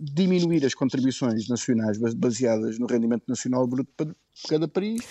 diminuir 0.00 0.64
as 0.64 0.74
contribuições 0.74 1.48
nacionais 1.48 1.98
baseadas 2.14 2.78
no 2.78 2.86
rendimento 2.86 3.24
nacional 3.28 3.66
bruto 3.66 3.90
de 4.04 4.14
cada 4.48 4.68
país 4.68 5.02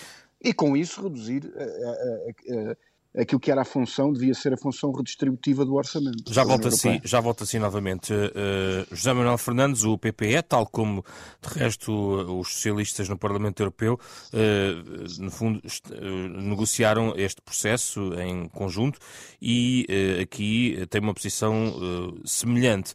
e 0.42 0.52
com 0.52 0.76
isso 0.76 1.02
reduzir 1.02 1.52
a 1.56 2.76
aquilo 3.16 3.40
que 3.40 3.50
era 3.50 3.62
a 3.62 3.64
função, 3.64 4.12
devia 4.12 4.34
ser 4.34 4.52
a 4.52 4.56
função 4.56 4.92
redistributiva 4.92 5.64
do 5.64 5.74
orçamento. 5.74 6.32
Já 6.32 6.44
volta 6.44 6.68
assim, 6.68 7.00
já 7.02 7.20
volta 7.20 7.44
assim 7.44 7.58
novamente. 7.58 8.12
Uh, 8.12 8.94
José 8.94 9.12
Manuel 9.12 9.38
Fernandes, 9.38 9.84
o 9.84 9.96
PPE, 9.96 10.42
tal 10.46 10.66
como 10.66 11.04
de 11.40 11.58
resto 11.58 11.92
os 12.38 12.52
socialistas 12.52 13.08
no 13.08 13.16
Parlamento 13.16 13.60
Europeu, 13.60 13.98
uh, 14.32 15.22
no 15.22 15.30
fundo 15.30 15.58
uh, 15.58 16.40
negociaram 16.40 17.14
este 17.16 17.40
processo 17.40 18.12
em 18.20 18.48
conjunto 18.48 18.98
e 19.40 19.86
aqui 20.20 20.86
tem 20.90 21.00
uma 21.00 21.14
posição 21.14 21.74
semelhante. 22.24 22.92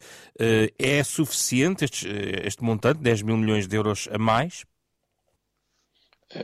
é 0.77 1.03
suficiente 1.03 1.85
este, 1.85 2.07
este 2.43 2.63
montante, 2.63 2.99
10 2.99 3.21
mil 3.23 3.37
milhões 3.37 3.67
de 3.67 3.75
euros 3.75 4.07
a 4.11 4.17
mais? 4.17 4.65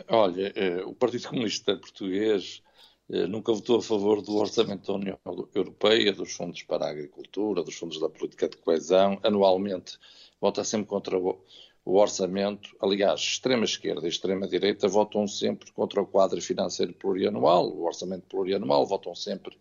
Olha, 0.07 0.53
o 0.85 0.95
Partido 0.95 1.27
Comunista 1.27 1.75
Português 1.77 2.61
nunca 3.09 3.53
votou 3.53 3.77
a 3.77 3.81
favor 3.81 4.21
do 4.21 4.35
orçamento 4.35 4.87
da 4.87 4.97
União 4.97 5.19
Europeia, 5.55 6.11
dos 6.11 6.33
fundos 6.33 6.63
para 6.63 6.85
a 6.85 6.89
agricultura, 6.89 7.63
dos 7.63 7.75
fundos 7.75 7.99
da 7.99 8.09
política 8.09 8.49
de 8.49 8.57
coesão. 8.57 9.17
Anualmente 9.23 9.97
vota 10.41 10.63
sempre 10.63 10.87
contra 10.87 11.17
o, 11.17 11.39
orçamento. 11.85 12.75
Aliás, 12.81 13.21
extrema-esquerda 13.21 14.05
e 14.05 14.09
extrema-direita 14.09 14.87
votam 14.87 15.25
sempre 15.27 15.71
contra 15.71 16.01
o 16.01 16.05
quadro 16.05 16.41
financeiro 16.41 16.93
plurianual, 16.93 17.69
o 17.69 17.85
orçamento 17.85 18.27
plurianual, 18.27 18.85
votam 18.85 19.15
sempre 19.15 19.57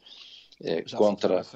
eh, 0.60 0.82
contra 0.96 1.46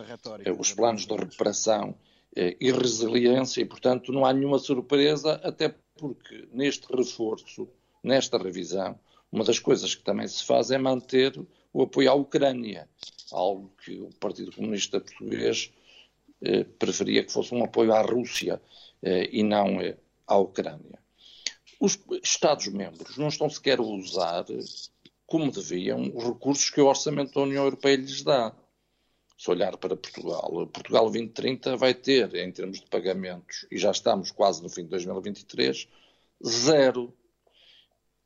eh, 0.44 0.53
os 0.53 0.72
planos 0.72 1.07
de 1.07 1.14
reparação 1.16 1.94
eh, 2.37 2.57
e 2.61 2.70
resiliência 2.70 3.61
e, 3.61 3.64
portanto, 3.64 4.12
não 4.12 4.24
há 4.24 4.33
nenhuma 4.33 4.59
surpresa, 4.59 5.40
até 5.42 5.74
porque 5.96 6.48
neste 6.53 6.87
reforço, 6.94 7.68
nesta 8.03 8.38
revisão, 8.38 8.98
uma 9.33 9.44
das 9.44 9.59
coisas 9.59 9.94
que 9.94 10.03
também 10.03 10.29
se 10.29 10.44
faz 10.44 10.70
é 10.70 10.79
manter 10.79 11.35
o 11.72 11.83
apoio 11.83 12.11
à 12.11 12.14
Ucrânia, 12.14 12.88
algo 13.33 13.72
que 13.85 14.00
o 14.00 14.11
Partido 14.18 14.52
Comunista 14.52 15.00
Português 15.00 15.72
eh, 16.42 16.64
preferia 16.64 17.24
que 17.24 17.33
fosse 17.33 17.54
um 17.54 17.64
apoio 17.64 17.92
à 17.92 18.02
Rússia 18.02 18.61
eh, 19.02 19.28
e 19.30 19.42
não 19.42 19.80
eh, 19.80 19.96
à 20.26 20.37
Ucrânia. 20.37 20.98
Os 21.78 21.98
Estados-membros 22.22 23.16
não 23.16 23.28
estão 23.28 23.48
sequer 23.48 23.78
a 23.78 23.83
usar, 23.83 24.44
como 25.26 25.50
deviam, 25.50 26.11
os 26.14 26.24
recursos 26.24 26.68
que 26.70 26.80
o 26.80 26.87
Orçamento 26.87 27.35
da 27.35 27.40
União 27.42 27.64
Europeia 27.64 27.96
lhes 27.96 28.22
dá. 28.22 28.54
Se 29.38 29.50
olhar 29.50 29.74
para 29.78 29.96
Portugal, 29.96 30.66
Portugal 30.66 31.04
2030 31.04 31.76
vai 31.78 31.94
ter, 31.94 32.35
em 32.35 32.52
termos 32.52 32.80
de 32.80 32.87
pagamentos, 32.87 33.66
e 33.70 33.78
já 33.78 33.90
estamos 33.90 34.30
quase 34.30 34.62
no 34.62 34.68
fim 34.68 34.83
de 34.83 34.90
2023, 34.90 35.88
zero. 36.46 37.16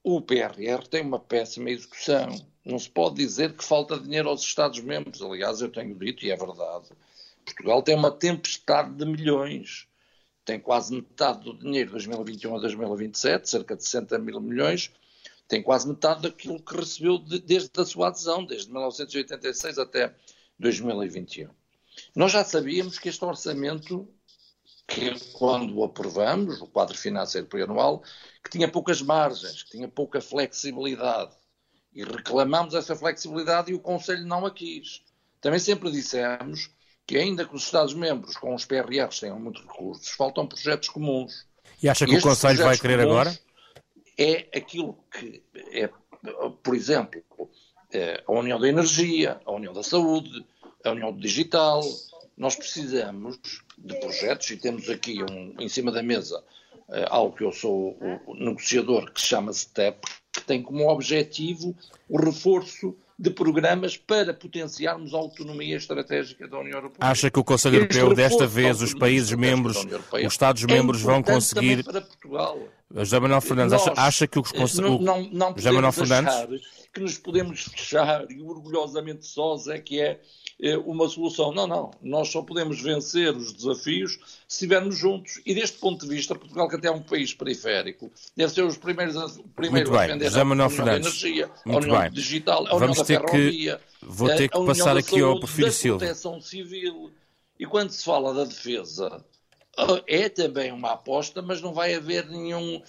O 0.02 0.20
PRR 0.20 0.88
tem 0.90 1.02
uma 1.02 1.20
péssima 1.20 1.70
execução 1.70 2.35
não 2.64 2.79
se 2.79 2.88
pode 2.88 3.16
dizer 3.16 3.55
que 3.55 3.64
falta 3.64 3.98
dinheiro 3.98 4.29
aos 4.29 4.42
Estados-membros. 4.42 5.20
Aliás, 5.20 5.61
eu 5.61 5.70
tenho 5.70 5.94
dito, 5.94 6.24
e 6.24 6.31
é 6.31 6.37
verdade, 6.37 6.88
Portugal 7.44 7.83
tem 7.83 7.94
uma 7.94 8.11
tempestade 8.11 8.94
de 8.94 9.05
milhões. 9.05 9.87
Tem 10.44 10.59
quase 10.59 10.94
metade 10.94 11.44
do 11.44 11.59
dinheiro 11.59 11.88
de 11.88 11.92
2021 11.92 12.57
a 12.57 12.61
2027, 12.61 13.48
cerca 13.48 13.77
de 13.77 13.85
60 13.85 14.18
mil 14.18 14.40
milhões. 14.40 14.90
Tem 15.46 15.62
quase 15.62 15.87
metade 15.87 16.22
daquilo 16.22 16.61
que 16.61 16.77
recebeu 16.77 17.18
de, 17.18 17.38
desde 17.38 17.70
a 17.77 17.85
sua 17.85 18.09
adesão, 18.09 18.44
desde 18.44 18.70
1986 18.70 19.79
até 19.79 20.14
2021. 20.59 21.50
Nós 22.14 22.33
já 22.33 22.44
sabíamos 22.44 22.98
que 22.98 23.09
este 23.09 23.24
orçamento, 23.24 24.09
que 24.87 25.12
quando 25.33 25.77
o 25.77 25.85
aprovamos, 25.85 26.61
o 26.61 26.66
quadro 26.66 26.96
financeiro 26.96 27.46
plurianual, 27.46 28.03
que 28.42 28.50
tinha 28.50 28.68
poucas 28.68 29.00
margens, 29.00 29.62
que 29.62 29.70
tinha 29.70 29.88
pouca 29.88 30.20
flexibilidade 30.20 31.35
e 31.94 32.02
reclamamos 32.04 32.74
essa 32.74 32.96
flexibilidade 32.96 33.70
e 33.70 33.74
o 33.74 33.80
Conselho 33.80 34.26
não 34.26 34.44
a 34.44 34.50
quis. 34.50 35.02
Também 35.40 35.59
sempre 35.59 35.90
dissemos 35.90 36.70
que, 37.07 37.16
ainda 37.16 37.44
que 37.44 37.54
os 37.54 37.64
Estados-membros 37.64 38.37
com 38.37 38.54
os 38.54 38.64
PRRs 38.64 39.20
tenham 39.20 39.38
muitos 39.38 39.62
recursos, 39.62 40.09
faltam 40.11 40.46
projetos 40.46 40.88
comuns. 40.88 41.46
E 41.83 41.88
acha 41.88 42.07
que 42.07 42.16
o 42.16 42.22
Conselho 42.22 42.64
vai 42.64 42.78
querer 42.78 43.00
agora? 43.00 43.38
É 44.18 44.48
aquilo 44.57 44.98
que 45.11 45.42
é, 45.72 45.90
por 46.62 46.74
exemplo, 46.74 47.22
é 47.92 48.22
a 48.26 48.33
União 48.33 48.59
da 48.59 48.68
Energia, 48.68 49.40
a 49.44 49.52
União 49.52 49.72
da 49.72 49.83
Saúde, 49.83 50.44
a 50.85 50.90
União 50.90 51.12
do 51.12 51.20
Digital. 51.20 51.83
Nós 52.37 52.57
precisamos 52.57 53.38
de 53.76 54.00
projetos 54.00 54.50
e 54.50 54.57
temos 54.57 54.88
aqui 54.88 55.22
um, 55.22 55.54
em 55.59 55.68
cima 55.68 55.92
da 55.92 56.02
mesa 56.02 56.42
é, 56.90 57.07
algo 57.09 57.37
que 57.37 57.44
eu 57.44 57.52
sou 57.52 57.96
o 58.26 58.35
negociador 58.35 59.11
que 59.11 59.20
se 59.20 59.28
chama 59.28 59.52
STEP, 59.52 60.07
tem 60.42 60.62
como 60.62 60.88
objetivo 60.88 61.74
o 62.08 62.18
reforço 62.18 62.96
de 63.18 63.30
programas 63.30 63.96
para 63.96 64.34
potenciarmos 64.34 65.14
a 65.14 65.18
autonomia 65.18 65.76
estratégica 65.76 66.48
da 66.48 66.58
União 66.58 66.78
Europeia. 66.78 67.10
Acha 67.10 67.30
que 67.30 67.38
o 67.38 67.44
Conselho 67.44 67.76
Europeu, 67.76 68.14
desta 68.14 68.46
vez, 68.46 68.82
os 68.82 68.92
países 68.92 69.32
membros, 69.32 69.76
os 69.76 70.32
Estados-membros 70.32 71.00
é 71.02 71.04
vão 71.04 71.22
conseguir. 71.22 71.84
José 72.92 73.20
Manuel 73.20 73.40
Fernandes, 73.40 73.72
Nós, 73.72 73.88
acha, 73.88 74.00
acha, 74.00 74.26
que 74.26 74.38
o 74.38 74.42
Conselho. 74.42 74.98
Não, 74.98 75.22
não, 75.22 75.30
não 75.30 75.54
José 75.56 75.70
Manuel 75.70 75.92
Fernandes. 75.92 76.83
Que 76.94 77.00
nos 77.00 77.18
podemos 77.18 77.64
fechar 77.64 78.30
e 78.30 78.40
orgulhosamente 78.40 79.26
sós 79.26 79.66
é 79.66 79.78
que 79.78 80.00
é 80.00 80.20
é 80.61 80.76
uma 80.76 81.09
solução. 81.09 81.52
Não, 81.52 81.66
não. 81.66 81.90
Nós 82.00 82.28
só 82.28 82.42
podemos 82.42 82.80
vencer 82.80 83.35
os 83.37 83.52
desafios 83.52 84.12
se 84.46 84.54
estivermos 84.54 84.96
juntos. 84.96 85.40
E 85.44 85.54
deste 85.54 85.78
ponto 85.78 86.07
de 86.07 86.14
vista, 86.14 86.35
Portugal, 86.35 86.68
que 86.68 86.76
até 86.76 86.88
é 86.88 86.90
um 86.90 87.02
país 87.02 87.35
periférico, 87.35 88.11
deve 88.37 88.52
ser 88.52 88.62
os 88.62 88.76
primeiros 88.76 89.16
a, 89.16 89.26
primeiro 89.54 89.90
Muito 89.90 90.00
a 90.00 90.16
defender 90.16 90.44
Manuel 90.44 90.68
a 90.68 90.72
União 90.72 90.85
da 90.85 90.96
Energia, 90.96 91.50
Muito 91.64 91.78
a 91.78 91.83
União 91.83 92.00
bem. 92.00 92.11
Digital, 92.12 92.66
a 92.66 92.70
Vamos 92.70 92.83
União 92.83 92.94
da 92.94 93.04
Ferrovia, 93.04 93.76
que... 93.76 94.07
Vou 94.07 94.28
ter 94.28 94.48
que 94.48 94.66
passar 94.66 94.96
aqui 94.96 95.20
saúde, 95.20 95.22
ao 95.22 95.40
perfil 95.40 95.72
Silva. 95.72 95.98
proteção 95.98 96.40
civil. 96.40 97.11
E 97.59 97.66
quando 97.66 97.90
se 97.90 98.04
fala 98.04 98.35
da 98.35 98.44
defesa, 98.44 99.24
é 100.07 100.28
também 100.28 100.72
uma 100.72 100.92
aposta, 100.92 101.40
mas 101.40 101.61
não 101.61 101.72
vai 101.72 101.94
haver 101.94 102.28
nenhum 102.28 102.83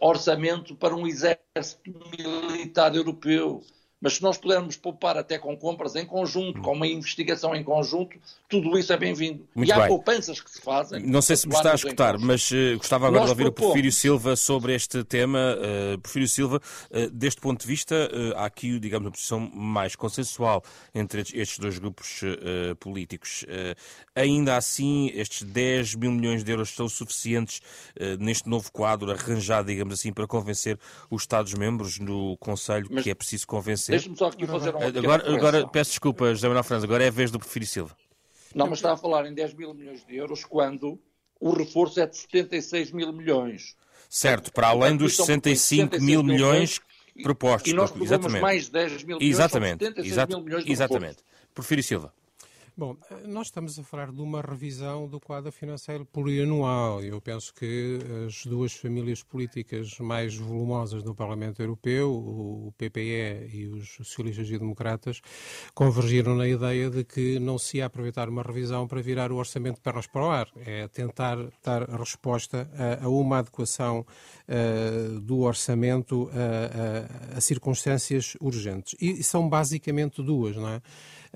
orçamento 0.00 0.74
para 0.74 0.94
um 0.94 1.06
exército 1.06 1.92
militar 2.18 2.94
europeu 2.94 3.62
Mas 4.00 4.14
se 4.14 4.22
nós 4.22 4.36
pudermos 4.36 4.76
poupar 4.76 5.16
até 5.16 5.38
com 5.38 5.56
compras 5.56 5.96
em 5.96 6.04
conjunto, 6.04 6.60
com 6.60 6.74
uma 6.74 6.86
investigação 6.86 7.54
em 7.54 7.64
conjunto, 7.64 8.18
tudo 8.46 8.78
isso 8.78 8.92
é 8.92 8.96
bem-vindo. 8.96 9.48
E 9.56 9.72
há 9.72 9.78
bem. 9.80 9.88
poupanças 9.88 10.38
que 10.38 10.50
se 10.50 10.60
fazem. 10.60 11.02
Não 11.02 11.22
sei 11.22 11.34
se 11.34 11.48
me 11.48 11.54
está 11.54 11.72
a 11.72 11.74
escutar, 11.74 12.18
mas 12.18 12.50
uh, 12.50 12.76
gostava 12.76 13.06
agora 13.06 13.20
nós 13.20 13.28
de 13.28 13.30
ouvir 13.30 13.44
propomos. 13.44 13.70
o 13.70 13.72
Porfírio 13.72 13.92
Silva 13.92 14.36
sobre 14.36 14.74
este 14.74 15.02
tema. 15.02 15.56
Uh, 15.56 15.98
Porfírio 15.98 16.28
Silva, 16.28 16.60
uh, 16.90 17.10
deste 17.10 17.40
ponto 17.40 17.62
de 17.62 17.66
vista, 17.66 18.10
há 18.36 18.44
aqui, 18.44 18.78
digamos, 18.78 19.06
uma 19.06 19.12
posição 19.12 19.40
mais 19.40 19.96
consensual 19.96 20.62
entre 20.94 21.20
estes 21.20 21.58
dois 21.58 21.78
grupos 21.78 22.20
políticos. 22.80 23.44
ainda 24.14 24.56
assim, 24.56 25.10
estes 25.14 25.42
10 25.42 25.94
mil 25.94 26.12
milhões 26.12 26.44
de 26.44 26.50
euros 26.50 26.70
são 26.70 26.88
suficientes 26.88 27.60
neste 28.18 28.48
novo 28.48 28.70
quadro 28.70 29.10
arranjado, 29.10 29.68
digamos 29.68 29.94
assim, 29.94 30.12
para 30.12 30.26
convencer 30.26 30.78
os 31.10 31.22
Estados-membros 31.22 31.98
no 31.98 32.36
Conselho 32.38 32.88
mas... 32.90 33.04
que 33.04 33.10
é 33.10 33.14
preciso 33.14 33.46
convencer 33.46 33.85
Deixe-me 33.92 34.16
só 34.16 34.26
aqui 34.26 34.46
fazer 34.46 34.74
um. 34.74 34.82
Agora, 34.82 35.34
agora 35.34 35.68
peço 35.68 35.90
desculpa, 35.90 36.34
José 36.34 36.48
Manuel 36.48 36.64
França, 36.64 36.84
agora 36.84 37.04
é 37.04 37.08
a 37.08 37.10
vez 37.10 37.30
do 37.30 37.38
Porfírio 37.38 37.66
Silva. 37.66 37.96
Não, 38.54 38.66
mas 38.66 38.78
está 38.78 38.92
a 38.92 38.96
falar 38.96 39.26
em 39.26 39.34
10 39.34 39.54
mil 39.54 39.74
milhões 39.74 40.04
de 40.04 40.16
euros 40.16 40.44
quando 40.44 40.98
o 41.38 41.50
reforço 41.52 42.00
é 42.00 42.06
de 42.06 42.16
76 42.16 42.92
mil 42.92 43.12
milhões. 43.12 43.76
Certo, 44.08 44.52
para 44.52 44.68
além 44.68 44.96
dos 44.96 45.16
65 45.16 46.00
mil 46.00 46.22
milhões 46.22 46.80
propostos. 47.22 47.70
E 47.70 47.74
nós 47.74 47.90
propomos 47.90 48.40
mais 48.40 48.68
10 48.68 49.04
mil 49.04 49.18
milhões, 49.18 49.34
exatamente, 49.34 49.84
76 49.84 50.28
mil 50.28 50.40
milhões 50.40 50.64
de 50.64 50.72
Exatamente. 50.72 51.18
Porfírio 51.54 51.82
Silva. 51.82 52.12
Bom, 52.78 52.94
nós 53.26 53.46
estamos 53.46 53.78
a 53.78 53.82
falar 53.82 54.12
de 54.12 54.20
uma 54.20 54.42
revisão 54.42 55.08
do 55.08 55.18
quadro 55.18 55.50
financeiro 55.50 56.04
plurianual. 56.04 57.02
Eu 57.02 57.18
penso 57.22 57.54
que 57.54 57.98
as 58.26 58.44
duas 58.44 58.74
famílias 58.74 59.22
políticas 59.22 59.98
mais 59.98 60.36
volumosas 60.36 61.02
no 61.02 61.14
Parlamento 61.14 61.62
Europeu, 61.62 62.12
o 62.12 62.74
PPE 62.76 63.48
e 63.50 63.66
os 63.66 63.94
socialistas 63.94 64.50
e 64.50 64.58
democratas, 64.58 65.22
convergiram 65.74 66.34
na 66.36 66.46
ideia 66.46 66.90
de 66.90 67.02
que 67.02 67.38
não 67.38 67.56
se 67.56 67.78
ia 67.78 67.86
aproveitar 67.86 68.28
uma 68.28 68.42
revisão 68.42 68.86
para 68.86 69.00
virar 69.00 69.32
o 69.32 69.36
orçamento 69.36 69.76
de 69.76 69.80
pernas 69.80 70.06
para 70.06 70.26
o 70.26 70.28
ar. 70.28 70.46
É 70.56 70.86
tentar 70.86 71.38
dar 71.64 71.88
resposta 71.88 72.70
a, 72.74 73.06
a 73.06 73.08
uma 73.08 73.38
adequação 73.38 74.04
uh, 74.46 75.18
do 75.20 75.38
orçamento 75.40 76.30
a, 76.30 77.34
a, 77.34 77.38
a 77.38 77.40
circunstâncias 77.40 78.36
urgentes. 78.38 78.94
E 79.00 79.22
são 79.22 79.48
basicamente 79.48 80.22
duas, 80.22 80.56
não 80.56 80.68
é? 80.68 80.82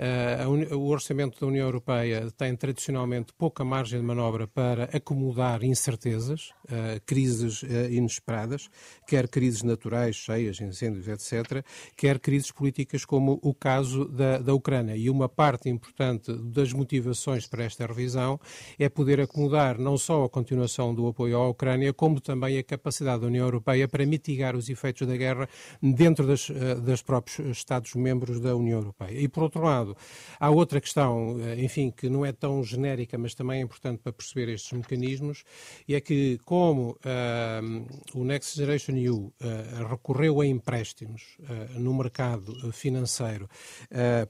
Uh, 0.01 0.77
o 0.77 0.89
orçamento 0.89 1.39
da 1.39 1.47
União 1.47 1.67
Europeia 1.67 2.31
tem 2.35 2.57
tradicionalmente 2.57 3.35
pouca 3.35 3.63
margem 3.63 4.01
de 4.01 4.07
manobra 4.07 4.47
para 4.47 4.85
acomodar 4.85 5.63
incertezas, 5.63 6.53
uh, 6.65 6.99
crises 7.05 7.63
uh, 7.63 7.67
inesperadas, 7.91 8.71
quer 9.07 9.29
crises 9.29 9.63
naturais, 9.63 10.17
cheias, 10.17 10.59
incêndios, 10.59 11.07
etc., 11.07 11.63
quer 11.99 12.19
crises 12.19 12.51
políticas 12.51 13.05
como 13.05 13.39
o 13.43 13.53
caso 13.53 14.07
da, 14.07 14.39
da 14.39 14.55
Ucrânia. 14.55 14.97
E 14.97 15.11
uma 15.11 15.29
parte 15.29 15.69
importante 15.69 16.33
das 16.33 16.73
motivações 16.73 17.47
para 17.47 17.65
esta 17.65 17.87
revisão 17.87 18.41
é 18.79 18.89
poder 18.89 19.21
acomodar 19.21 19.79
não 19.79 19.99
só 19.99 20.25
a 20.25 20.31
continuação 20.31 20.95
do 20.95 21.09
apoio 21.09 21.37
à 21.37 21.47
Ucrânia, 21.47 21.93
como 21.93 22.23
também 22.23 22.57
a 22.57 22.63
capacidade 22.63 23.21
da 23.21 23.27
União 23.27 23.45
Europeia 23.45 23.87
para 23.87 24.07
mitigar 24.07 24.57
os 24.57 24.71
efeitos 24.71 25.07
da 25.07 25.15
guerra 25.15 25.47
dentro 25.83 26.27
das, 26.27 26.51
das 26.83 27.03
próprios 27.03 27.39
Estados-membros 27.59 28.41
da 28.41 28.57
União 28.57 28.79
Europeia. 28.79 29.21
E, 29.21 29.29
por 29.29 29.43
outro 29.43 29.63
lado, 29.63 29.90
Há 30.39 30.51
outra 30.51 30.81
questão, 30.81 31.39
eh, 31.41 31.63
enfim, 31.63 31.91
que 31.91 32.09
não 32.09 32.25
é 32.25 32.33
tão 32.33 32.63
genérica, 32.63 33.19
mas 33.19 33.35
também 33.35 33.61
é 33.61 33.63
importante 33.63 34.01
para 34.03 34.13
perceber 34.13 34.53
estes 34.53 34.73
mecanismos, 34.73 35.45
e 35.87 35.95
é 35.95 36.01
que 36.01 36.39
como 36.45 36.91
uh, 36.91 38.19
o 38.19 38.25
Next 38.25 38.57
Generation 38.57 38.97
EU 38.97 39.17
uh, 39.17 39.33
recorreu 39.89 40.41
a 40.41 40.47
empréstimos 40.47 41.37
uh, 41.41 41.79
no 41.79 41.95
mercado 41.95 42.73
financeiro 42.73 43.49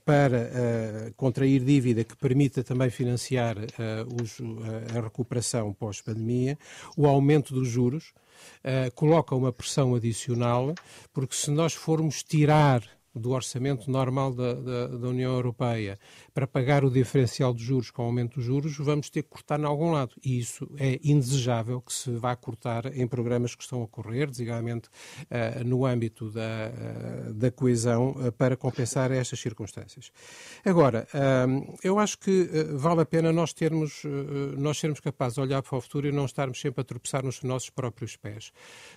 para 0.04 1.12
contrair 1.16 1.62
dívida 1.64 2.04
que 2.04 2.16
permita 2.16 2.62
também 2.62 2.90
financiar 2.90 3.56
os, 4.20 4.38
a 4.96 5.00
recuperação 5.00 5.72
pós-pandemia, 5.72 6.58
o 6.96 7.06
aumento 7.06 7.54
dos 7.54 7.68
juros 7.68 8.12
coloca 8.94 9.34
uma 9.34 9.52
pressão 9.52 9.94
adicional, 9.94 10.74
porque 11.12 11.34
se 11.34 11.50
nós 11.50 11.74
formos 11.74 12.22
tirar 12.22 12.82
do 13.14 13.30
orçamento 13.30 13.90
normal 13.90 14.32
da, 14.34 14.54
da, 14.54 14.86
da, 14.86 15.08
União 15.08 15.32
Europeia 15.32 15.98
para 16.40 16.46
pagar 16.46 16.86
o 16.86 16.90
diferencial 16.90 17.52
de 17.52 17.62
juros 17.62 17.90
com 17.90 18.02
o 18.02 18.06
aumento 18.06 18.36
dos 18.36 18.44
juros, 18.46 18.74
vamos 18.78 19.10
ter 19.10 19.22
que 19.22 19.28
cortar 19.28 19.60
em 19.60 19.64
algum 19.64 19.90
lado. 19.90 20.14
E 20.24 20.38
isso 20.38 20.66
é 20.78 20.98
indesejável 21.04 21.82
que 21.82 21.92
se 21.92 22.10
vá 22.12 22.34
cortar 22.34 22.96
em 22.96 23.06
programas 23.06 23.54
que 23.54 23.62
estão 23.62 23.82
a 23.82 23.86
correr, 23.86 24.30
designadamente 24.30 24.88
uh, 24.88 25.62
no 25.64 25.84
âmbito 25.84 26.30
da, 26.30 26.40
uh, 26.40 27.34
da 27.34 27.50
coesão, 27.50 28.12
uh, 28.12 28.32
para 28.32 28.56
compensar 28.56 29.10
estas 29.10 29.38
circunstâncias. 29.38 30.10
Agora, 30.64 31.06
eu 31.82 31.98
acho 31.98 32.18
que 32.18 32.48
vale 32.74 33.02
a 33.02 33.06
pena 33.06 33.32
nós 33.32 33.52
termos, 33.52 34.02
nós 34.56 34.78
sermos 34.78 35.00
capazes 35.00 35.34
de 35.34 35.40
olhar 35.40 35.62
para 35.62 35.76
o 35.76 35.80
futuro 35.80 36.06
e 36.08 36.12
não 36.12 36.24
estarmos 36.24 36.60
sempre 36.60 36.80
a 36.80 36.84
tropeçar 36.84 37.24
nos 37.24 37.42
nossos 37.42 37.70
próprios 37.70 38.16
pés. 38.16 38.52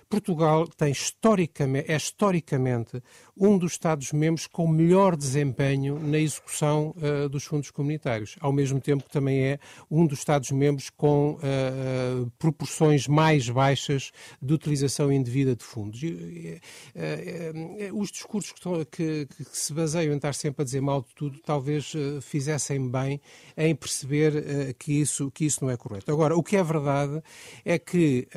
Portugal 0.08 0.66
tem 0.68 0.92
historicamente, 0.92 1.90
é 1.90 1.96
historicamente 1.96 3.02
um 3.36 3.58
dos 3.58 3.72
Estados-membros 3.72 4.46
com 4.46 4.68
melhor 4.68 5.16
desempenho 5.16 5.98
na 5.98 6.18
execução 6.18 6.94
uh, 6.96 7.28
dos 7.34 7.44
fundos 7.44 7.70
comunitários, 7.70 8.36
ao 8.40 8.52
mesmo 8.52 8.80
tempo 8.80 9.04
que 9.04 9.10
também 9.10 9.44
é 9.44 9.58
um 9.90 10.06
dos 10.06 10.20
Estados-membros 10.20 10.88
com 10.90 11.32
uh, 11.32 12.30
proporções 12.38 13.08
mais 13.08 13.48
baixas 13.48 14.12
de 14.40 14.54
utilização 14.54 15.12
indevida 15.12 15.56
de 15.56 15.64
fundos. 15.64 16.02
E, 16.02 16.60
uh, 16.94 18.00
os 18.00 18.10
discursos 18.10 18.52
que, 18.52 18.58
estão, 18.58 18.84
que, 18.84 19.26
que, 19.26 19.44
se 19.52 19.72
baseiam 19.72 20.12
em 20.12 20.16
estar 20.16 20.34
sempre 20.34 20.62
a 20.62 20.64
dizer 20.64 20.80
mal 20.80 21.02
de 21.02 21.14
tudo, 21.14 21.40
talvez 21.44 21.92
fizessem 22.22 22.88
bem 22.88 23.20
em 23.56 23.74
perceber 23.74 24.74
que, 24.78 24.92
isso, 24.92 25.30
que 25.30 25.44
isso 25.44 25.64
não 25.64 25.70
é 25.70 25.76
correto. 25.76 26.10
Agora, 26.10 26.36
o 26.36 26.42
que 26.42 26.56
é 26.56 26.62
verdade 26.62 27.22
é 27.64 27.78
que 27.78 28.28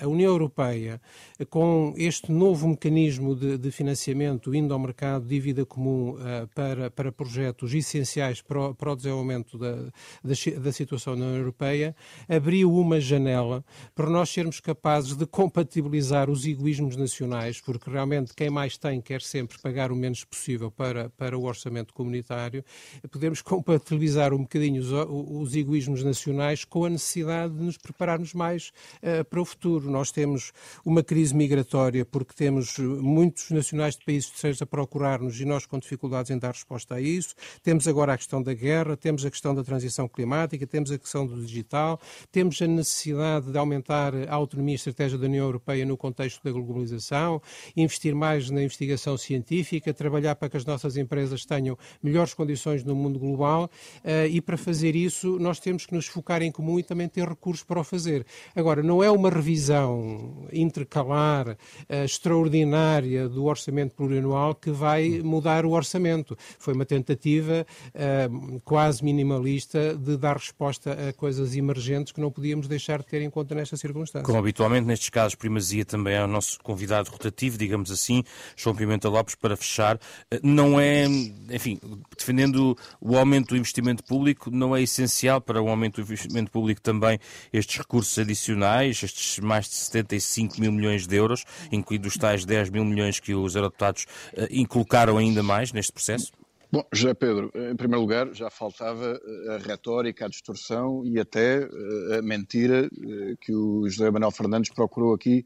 a 0.00 0.06
União 0.06 0.30
Europeia, 0.30 1.00
com 1.48 1.94
este 1.96 2.30
novo 2.32 2.68
mecanismo 2.68 3.34
de, 3.34 3.58
de 3.58 3.70
financiamento 3.70 4.54
indo 4.54 4.72
ao 4.72 4.80
mercado, 4.80 5.26
dívida 5.26 5.64
comum 5.64 6.16
para, 6.54 6.90
para 6.90 7.12
projetos 7.12 7.72
essenciais 7.74 8.21
para 8.42 8.70
o, 8.70 8.74
para 8.74 8.92
o 8.92 8.96
desenvolvimento 8.96 9.58
da, 9.58 9.74
da, 10.22 10.60
da, 10.60 10.72
situação 10.72 11.16
na 11.16 11.26
União 11.26 11.38
Europeia, 11.38 11.94
abriu 12.28 12.72
uma 12.72 13.00
janela 13.00 13.64
para 13.94 14.08
nós 14.08 14.30
sermos 14.30 14.60
capazes 14.60 15.16
de 15.16 15.26
compatibilizar 15.26 16.30
os 16.30 16.46
egoísmos 16.46 16.96
nacionais, 16.96 17.60
porque 17.60 17.90
realmente 17.90 18.32
quem 18.34 18.50
mais 18.50 18.76
tem 18.76 19.00
quer 19.00 19.22
sempre 19.22 19.58
pagar 19.58 19.90
o 19.90 19.96
menos 19.96 20.24
possível 20.24 20.70
para, 20.70 21.10
para 21.10 21.36
o 21.36 21.44
orçamento 21.44 21.92
comunitário, 21.92 22.64
podemos 23.10 23.42
compatibilizar 23.42 24.32
um 24.32 24.42
bocadinho 24.42 24.80
os, 24.80 24.90
os 24.90 25.56
egoísmos 25.56 26.02
nacionais 26.02 26.64
com 26.64 26.84
a 26.84 26.90
necessidade 26.90 27.54
de 27.54 27.62
nos 27.62 27.76
prepararmos 27.76 28.34
mais 28.34 28.72
uh, 29.02 29.24
para 29.24 29.40
o 29.40 29.44
futuro. 29.44 29.90
Nós 29.90 30.10
temos 30.10 30.52
uma 30.84 31.02
crise 31.02 31.34
migratória 31.34 32.04
porque 32.04 32.34
temos 32.34 32.78
muitos 32.78 33.50
nacionais 33.50 33.96
de 33.96 34.04
países 34.04 34.30
terceiros 34.30 34.62
a 34.62 34.66
procurar-nos 34.66 35.40
e 35.40 35.44
nós 35.44 35.66
com 35.66 35.78
dificuldades 35.78 36.30
em 36.30 36.38
dar 36.38 36.52
resposta 36.52 36.96
a 36.96 37.00
isso. 37.00 37.34
Temos 37.62 37.86
agora 37.88 38.11
a 38.14 38.18
questão 38.18 38.42
da 38.42 38.54
guerra, 38.54 38.96
temos 38.96 39.24
a 39.24 39.30
questão 39.30 39.54
da 39.54 39.62
transição 39.62 40.08
climática, 40.08 40.66
temos 40.66 40.90
a 40.90 40.98
questão 40.98 41.26
do 41.26 41.44
digital, 41.44 42.00
temos 42.30 42.60
a 42.60 42.66
necessidade 42.66 43.50
de 43.50 43.58
aumentar 43.58 44.14
a 44.28 44.34
autonomia 44.34 44.74
e 44.74 44.76
estratégia 44.76 45.18
da 45.18 45.26
União 45.26 45.44
Europeia 45.44 45.84
no 45.84 45.96
contexto 45.96 46.42
da 46.42 46.50
globalização, 46.50 47.40
investir 47.76 48.14
mais 48.14 48.50
na 48.50 48.62
investigação 48.62 49.16
científica, 49.16 49.92
trabalhar 49.92 50.34
para 50.36 50.48
que 50.48 50.56
as 50.56 50.64
nossas 50.64 50.96
empresas 50.96 51.44
tenham 51.44 51.76
melhores 52.02 52.34
condições 52.34 52.84
no 52.84 52.94
mundo 52.94 53.18
global 53.18 53.70
uh, 54.04 54.26
e 54.30 54.40
para 54.40 54.56
fazer 54.56 54.94
isso 54.94 55.38
nós 55.38 55.58
temos 55.58 55.86
que 55.86 55.94
nos 55.94 56.06
focar 56.06 56.42
em 56.42 56.50
comum 56.50 56.78
e 56.78 56.82
também 56.82 57.08
ter 57.08 57.28
recursos 57.28 57.64
para 57.64 57.80
o 57.80 57.84
fazer. 57.84 58.26
Agora, 58.54 58.82
não 58.82 59.02
é 59.02 59.10
uma 59.10 59.30
revisão 59.30 60.46
intercalar 60.52 61.50
uh, 61.50 62.04
extraordinária 62.04 63.28
do 63.28 63.44
orçamento 63.44 63.94
plurianual 63.94 64.54
que 64.54 64.70
vai 64.70 65.20
mudar 65.22 65.64
o 65.64 65.70
orçamento. 65.70 66.36
Foi 66.58 66.74
uma 66.74 66.84
tentativa 66.84 67.66
uh, 68.02 68.60
quase 68.64 69.04
minimalista 69.04 69.94
de 69.94 70.16
dar 70.16 70.36
resposta 70.36 70.92
a 71.08 71.12
coisas 71.12 71.54
emergentes 71.54 72.12
que 72.12 72.20
não 72.20 72.30
podíamos 72.30 72.66
deixar 72.66 72.98
de 73.00 73.06
ter 73.06 73.22
em 73.22 73.30
conta 73.30 73.54
nesta 73.54 73.76
circunstância. 73.76 74.24
Como 74.24 74.38
habitualmente 74.38 74.86
nestes 74.86 75.08
casos, 75.08 75.34
primazia 75.34 75.84
também 75.84 76.14
é 76.14 76.24
o 76.24 76.26
nosso 76.26 76.58
convidado 76.60 77.10
rotativo, 77.10 77.56
digamos 77.56 77.90
assim, 77.90 78.24
João 78.56 78.74
Pimenta 78.74 79.08
Lopes, 79.08 79.34
para 79.34 79.56
fechar. 79.56 79.96
Uh, 79.96 80.40
não 80.42 80.80
é, 80.80 81.04
enfim, 81.50 81.78
defendendo 82.16 82.76
o 83.00 83.16
aumento 83.16 83.50
do 83.50 83.56
investimento 83.56 84.02
público, 84.04 84.50
não 84.50 84.74
é 84.74 84.82
essencial 84.82 85.40
para 85.40 85.62
o 85.62 85.68
aumento 85.68 85.96
do 85.96 86.02
investimento 86.02 86.50
público 86.50 86.80
também 86.80 87.18
estes 87.52 87.78
recursos 87.78 88.18
adicionais, 88.18 89.02
estes 89.02 89.38
mais 89.38 89.68
de 89.68 89.74
75 89.74 90.60
mil 90.60 90.72
milhões 90.72 91.06
de 91.06 91.16
euros, 91.16 91.44
incluídos 91.70 92.12
os 92.12 92.18
tais 92.18 92.44
10 92.44 92.70
mil 92.70 92.84
milhões 92.84 93.20
que 93.20 93.34
os 93.34 93.54
eurodeputados 93.54 94.06
uh, 94.34 94.46
inculcaram 94.50 95.18
ainda 95.18 95.42
mais 95.42 95.72
neste 95.72 95.92
processo? 95.92 96.32
Bom, 96.74 96.82
José 96.90 97.12
Pedro, 97.12 97.52
em 97.54 97.76
primeiro 97.76 98.00
lugar, 98.00 98.32
já 98.32 98.48
faltava 98.48 99.20
eh, 99.22 99.54
a 99.56 99.58
retórica, 99.58 100.24
a 100.24 100.28
distorção 100.28 101.04
e 101.04 101.20
até 101.20 101.64
eh, 101.64 102.18
a 102.18 102.22
mentira 102.22 102.86
eh, 102.86 103.34
que 103.38 103.54
o 103.54 103.86
José 103.90 104.10
Manuel 104.10 104.30
Fernandes 104.30 104.72
procurou 104.72 105.12
aqui 105.12 105.44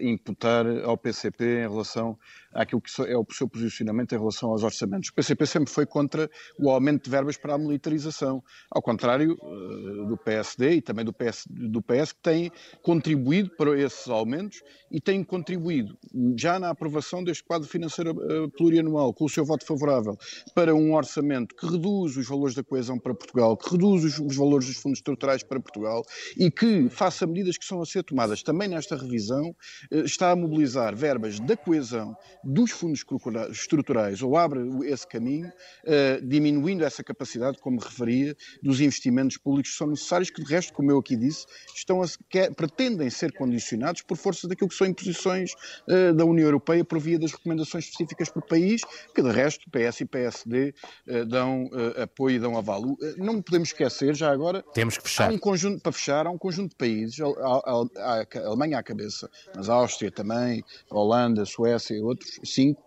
imputar 0.00 0.64
ao 0.82 0.96
PCP 0.96 1.44
em 1.44 1.68
relação 1.68 2.18
àquilo 2.56 2.80
que 2.80 2.90
é 3.02 3.16
o 3.16 3.26
seu 3.30 3.48
posicionamento 3.48 4.14
em 4.14 4.18
relação 4.18 4.50
aos 4.50 4.62
orçamentos. 4.62 5.10
O 5.10 5.14
PCP 5.14 5.46
sempre 5.46 5.72
foi 5.72 5.86
contra 5.86 6.28
o 6.58 6.70
aumento 6.70 7.04
de 7.04 7.10
verbas 7.10 7.36
para 7.36 7.54
a 7.54 7.58
militarização, 7.58 8.42
ao 8.70 8.82
contrário 8.82 9.36
uh, 9.42 10.06
do 10.06 10.16
PSD 10.16 10.76
e 10.76 10.82
também 10.82 11.04
do 11.04 11.12
PS, 11.12 11.46
do 11.48 11.82
PS, 11.82 12.12
que 12.12 12.22
têm 12.22 12.50
contribuído 12.82 13.50
para 13.56 13.78
esses 13.78 14.08
aumentos 14.08 14.62
e 14.90 15.00
têm 15.00 15.22
contribuído 15.22 15.96
já 16.36 16.58
na 16.58 16.70
aprovação 16.70 17.22
deste 17.22 17.44
quadro 17.44 17.68
financeiro 17.68 18.12
uh, 18.12 18.50
plurianual, 18.50 19.12
com 19.12 19.24
o 19.24 19.28
seu 19.28 19.44
voto 19.44 19.66
favorável, 19.66 20.16
para 20.54 20.74
um 20.74 20.94
orçamento 20.94 21.54
que 21.54 21.66
reduz 21.66 22.16
os 22.16 22.26
valores 22.26 22.54
da 22.54 22.64
coesão 22.64 22.98
para 22.98 23.14
Portugal, 23.14 23.56
que 23.56 23.70
reduz 23.70 24.04
os, 24.04 24.18
os 24.18 24.36
valores 24.36 24.66
dos 24.66 24.76
fundos 24.76 24.98
estruturais 24.98 25.42
para 25.42 25.60
Portugal 25.60 26.02
e 26.36 26.50
que 26.50 26.88
faça 26.88 27.26
medidas 27.26 27.58
que 27.58 27.64
são 27.64 27.82
a 27.82 27.86
ser 27.86 28.02
tomadas 28.02 28.42
também 28.42 28.68
nesta 28.68 28.96
revisão, 28.96 29.50
uh, 29.92 30.04
está 30.04 30.30
a 30.30 30.36
mobilizar 30.36 30.96
verbas 30.96 31.38
da 31.38 31.56
coesão 31.56 32.16
dos 32.46 32.70
fundos 32.70 33.04
estruturais 33.50 34.22
ou 34.22 34.36
abre 34.36 34.60
esse 34.84 35.06
caminho, 35.06 35.48
uh, 35.48 36.24
diminuindo 36.26 36.84
essa 36.84 37.02
capacidade, 37.02 37.58
como 37.58 37.80
referia, 37.80 38.36
dos 38.62 38.80
investimentos 38.80 39.36
públicos 39.36 39.72
que 39.72 39.76
são 39.76 39.88
necessários, 39.88 40.30
que 40.30 40.42
de 40.42 40.50
resto, 40.50 40.72
como 40.72 40.90
eu 40.90 40.98
aqui 40.98 41.16
disse, 41.16 41.46
estão 41.74 42.02
a, 42.02 42.06
que, 42.30 42.50
pretendem 42.52 43.10
ser 43.10 43.32
condicionados 43.32 44.02
por 44.02 44.16
força 44.16 44.46
daquilo 44.46 44.68
que 44.68 44.76
são 44.76 44.86
imposições 44.86 45.52
uh, 45.88 46.14
da 46.14 46.24
União 46.24 46.46
Europeia 46.46 46.84
por 46.84 47.00
via 47.00 47.18
das 47.18 47.32
recomendações 47.32 47.84
específicas 47.84 48.28
por 48.30 48.42
país, 48.46 48.82
que 49.14 49.22
de 49.22 49.30
resto 49.30 49.68
PS 49.70 50.00
e 50.00 50.04
PSD 50.04 50.74
uh, 51.08 51.24
dão 51.26 51.68
apoio 52.00 52.36
e 52.36 52.38
dão 52.38 52.56
avalo. 52.56 52.96
não 53.16 53.42
podemos 53.42 53.68
esquecer, 53.68 54.14
já 54.14 54.30
agora, 54.30 54.62
temos 54.72 54.96
que 54.96 55.02
fechar. 55.02 55.30
Há 55.30 55.32
um 55.32 55.38
conjunto, 55.38 55.82
para 55.82 55.92
fechar, 55.92 56.26
há 56.26 56.30
um 56.30 56.38
conjunto 56.38 56.70
de 56.70 56.76
países, 56.76 57.18
a, 57.20 57.26
a, 57.26 57.82
a, 57.96 58.20
a 58.20 58.46
Alemanha 58.46 58.78
à 58.78 58.82
cabeça, 58.82 59.28
mas 59.54 59.68
a 59.68 59.74
Áustria 59.74 60.10
também, 60.10 60.64
a 60.90 60.94
Holanda, 60.94 61.42
a 61.42 61.46
Suécia 61.46 61.94
e 61.94 62.00
outros, 62.00 62.35
cinco, 62.44 62.82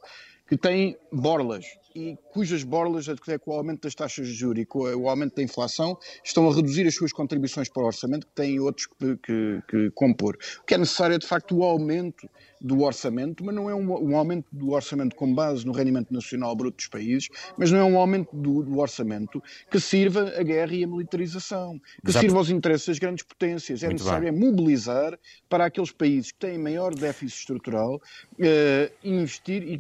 que 0.47 0.57
têm 0.57 0.97
borlas 1.11 1.65
e 1.95 2.17
cujas 2.31 2.63
borlas, 2.63 3.09
até 3.09 3.37
com 3.37 3.51
o 3.51 3.53
aumento 3.55 3.81
das 3.81 3.95
taxas 3.95 4.27
de 4.27 4.33
juros 4.33 4.61
e 4.61 4.65
com 4.65 4.79
o 4.79 5.09
aumento 5.09 5.35
da 5.35 5.43
inflação, 5.43 5.97
estão 6.23 6.49
a 6.49 6.53
reduzir 6.53 6.87
as 6.87 6.95
suas 6.95 7.11
contribuições 7.11 7.69
para 7.69 7.83
o 7.83 7.85
orçamento, 7.85 8.27
que 8.27 8.33
têm 8.33 8.59
outros 8.59 8.87
que, 8.87 9.17
que, 9.17 9.61
que 9.67 9.91
compor. 9.91 10.37
O 10.61 10.65
que 10.65 10.73
é 10.73 10.77
necessário 10.77 11.15
é, 11.15 11.17
de 11.17 11.27
facto, 11.27 11.55
o 11.57 11.63
aumento 11.63 12.29
do 12.61 12.81
orçamento, 12.81 13.43
mas 13.43 13.55
não 13.55 13.69
é 13.69 13.75
um, 13.75 14.11
um, 14.11 14.17
aumento 14.17 14.45
do 14.51 14.71
orçamento 14.71 15.15
com 15.15 15.33
base 15.33 15.65
no 15.65 15.71
rendimento 15.71 16.11
nacional 16.11 16.55
bruto 16.55 16.77
dos 16.77 16.87
países, 16.87 17.29
mas 17.57 17.71
não 17.71 17.79
é 17.79 17.83
um 17.83 17.97
aumento 17.97 18.35
do, 18.35 18.63
do 18.63 18.79
orçamento 18.79 19.41
que 19.69 19.79
sirva 19.79 20.33
a 20.37 20.43
guerra 20.43 20.73
e 20.73 20.83
a 20.83 20.87
militarização, 20.87 21.79
que 22.03 22.11
Exato. 22.11 22.25
sirva 22.25 22.37
aos 22.37 22.49
interesses 22.49 22.87
das 22.87 22.99
grandes 22.99 23.23
potências. 23.23 23.83
É 23.83 23.87
Muito 23.87 23.99
necessário 23.99 24.27
é 24.27 24.31
mobilizar 24.31 25.17
para 25.47 25.65
aqueles 25.65 25.91
países 25.91 26.31
que 26.31 26.39
têm 26.39 26.57
maior 26.57 26.93
déficit 26.93 27.39
estrutural, 27.39 27.95
uh, 27.95 28.91
investir 29.03 29.63
e, 29.63 29.79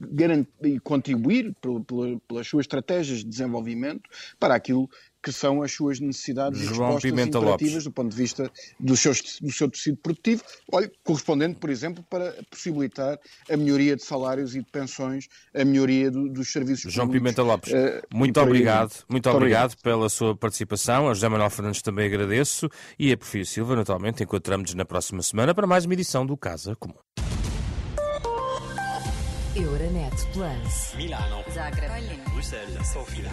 e 0.67 0.79
contribuir 0.79 1.53
pelo, 1.61 1.83
pelo 1.83 2.19
pelas 2.27 2.47
suas 2.47 2.63
estratégias 2.63 3.19
de 3.19 3.25
desenvolvimento 3.25 4.09
para 4.39 4.55
aquilo 4.55 4.89
que 5.21 5.31
são 5.31 5.61
as 5.61 5.71
suas 5.71 5.99
necessidades 5.99 6.59
João 6.59 6.91
e 6.91 6.93
respostas 6.93 7.27
imperativas 7.27 7.83
do 7.83 7.91
ponto 7.91 8.09
de 8.09 8.15
vista 8.15 8.51
do 8.79 8.95
seu, 8.95 9.11
do 9.41 9.51
seu 9.51 9.69
tecido 9.69 9.97
produtivo, 9.97 10.43
olha, 10.71 10.89
correspondendo, 11.03 11.57
por 11.57 11.69
exemplo, 11.69 12.03
para 12.09 12.33
possibilitar 12.49 13.19
a 13.49 13.57
melhoria 13.57 13.95
de 13.95 14.03
salários 14.03 14.55
e 14.55 14.59
de 14.59 14.71
pensões, 14.71 15.27
a 15.53 15.65
melhoria 15.65 16.09
do, 16.09 16.29
dos 16.29 16.51
serviços 16.51 16.91
João 16.91 17.07
públicos. 17.07 17.31
Pimenta 17.31 17.43
Lopes, 17.43 17.73
uh, 17.73 18.01
muito 18.13 18.39
obrigado, 18.39 18.91
muito, 18.91 19.05
muito 19.11 19.29
obrigado, 19.29 19.75
pela 19.81 20.09
sua 20.09 20.35
participação. 20.35 21.09
A 21.09 21.13
José 21.13 21.27
Manuel 21.27 21.49
Fernandes 21.49 21.81
também 21.81 22.05
agradeço 22.05 22.69
e 22.97 23.11
a 23.11 23.17
Porfírio 23.17 23.45
Silva, 23.45 23.75
naturalmente, 23.75 24.23
encontramos-nos 24.23 24.75
na 24.75 24.85
próxima 24.85 25.21
semana 25.21 25.53
para 25.53 25.67
mais 25.67 25.85
uma 25.85 25.93
edição 25.93 26.25
do 26.25 26.37
Casa 26.37 26.75
Comum. 26.75 26.95
Euronet 29.59 30.13
Plus. 30.31 30.95
Milano. 30.95 31.43
Zagreb. 31.51 31.91
Bruxelas. 32.31 32.87
Sofia. 32.87 33.29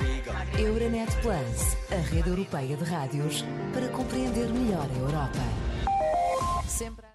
Euronet 0.58 1.14
Plus, 1.22 1.76
a 1.92 2.02
rede 2.10 2.30
europeia 2.30 2.76
de 2.76 2.84
rádios 2.84 3.44
para 3.72 3.88
compreender 3.88 4.48
melhor 4.48 4.88
a 4.90 4.98
Europa. 4.98 5.42
Sempre 6.66 7.06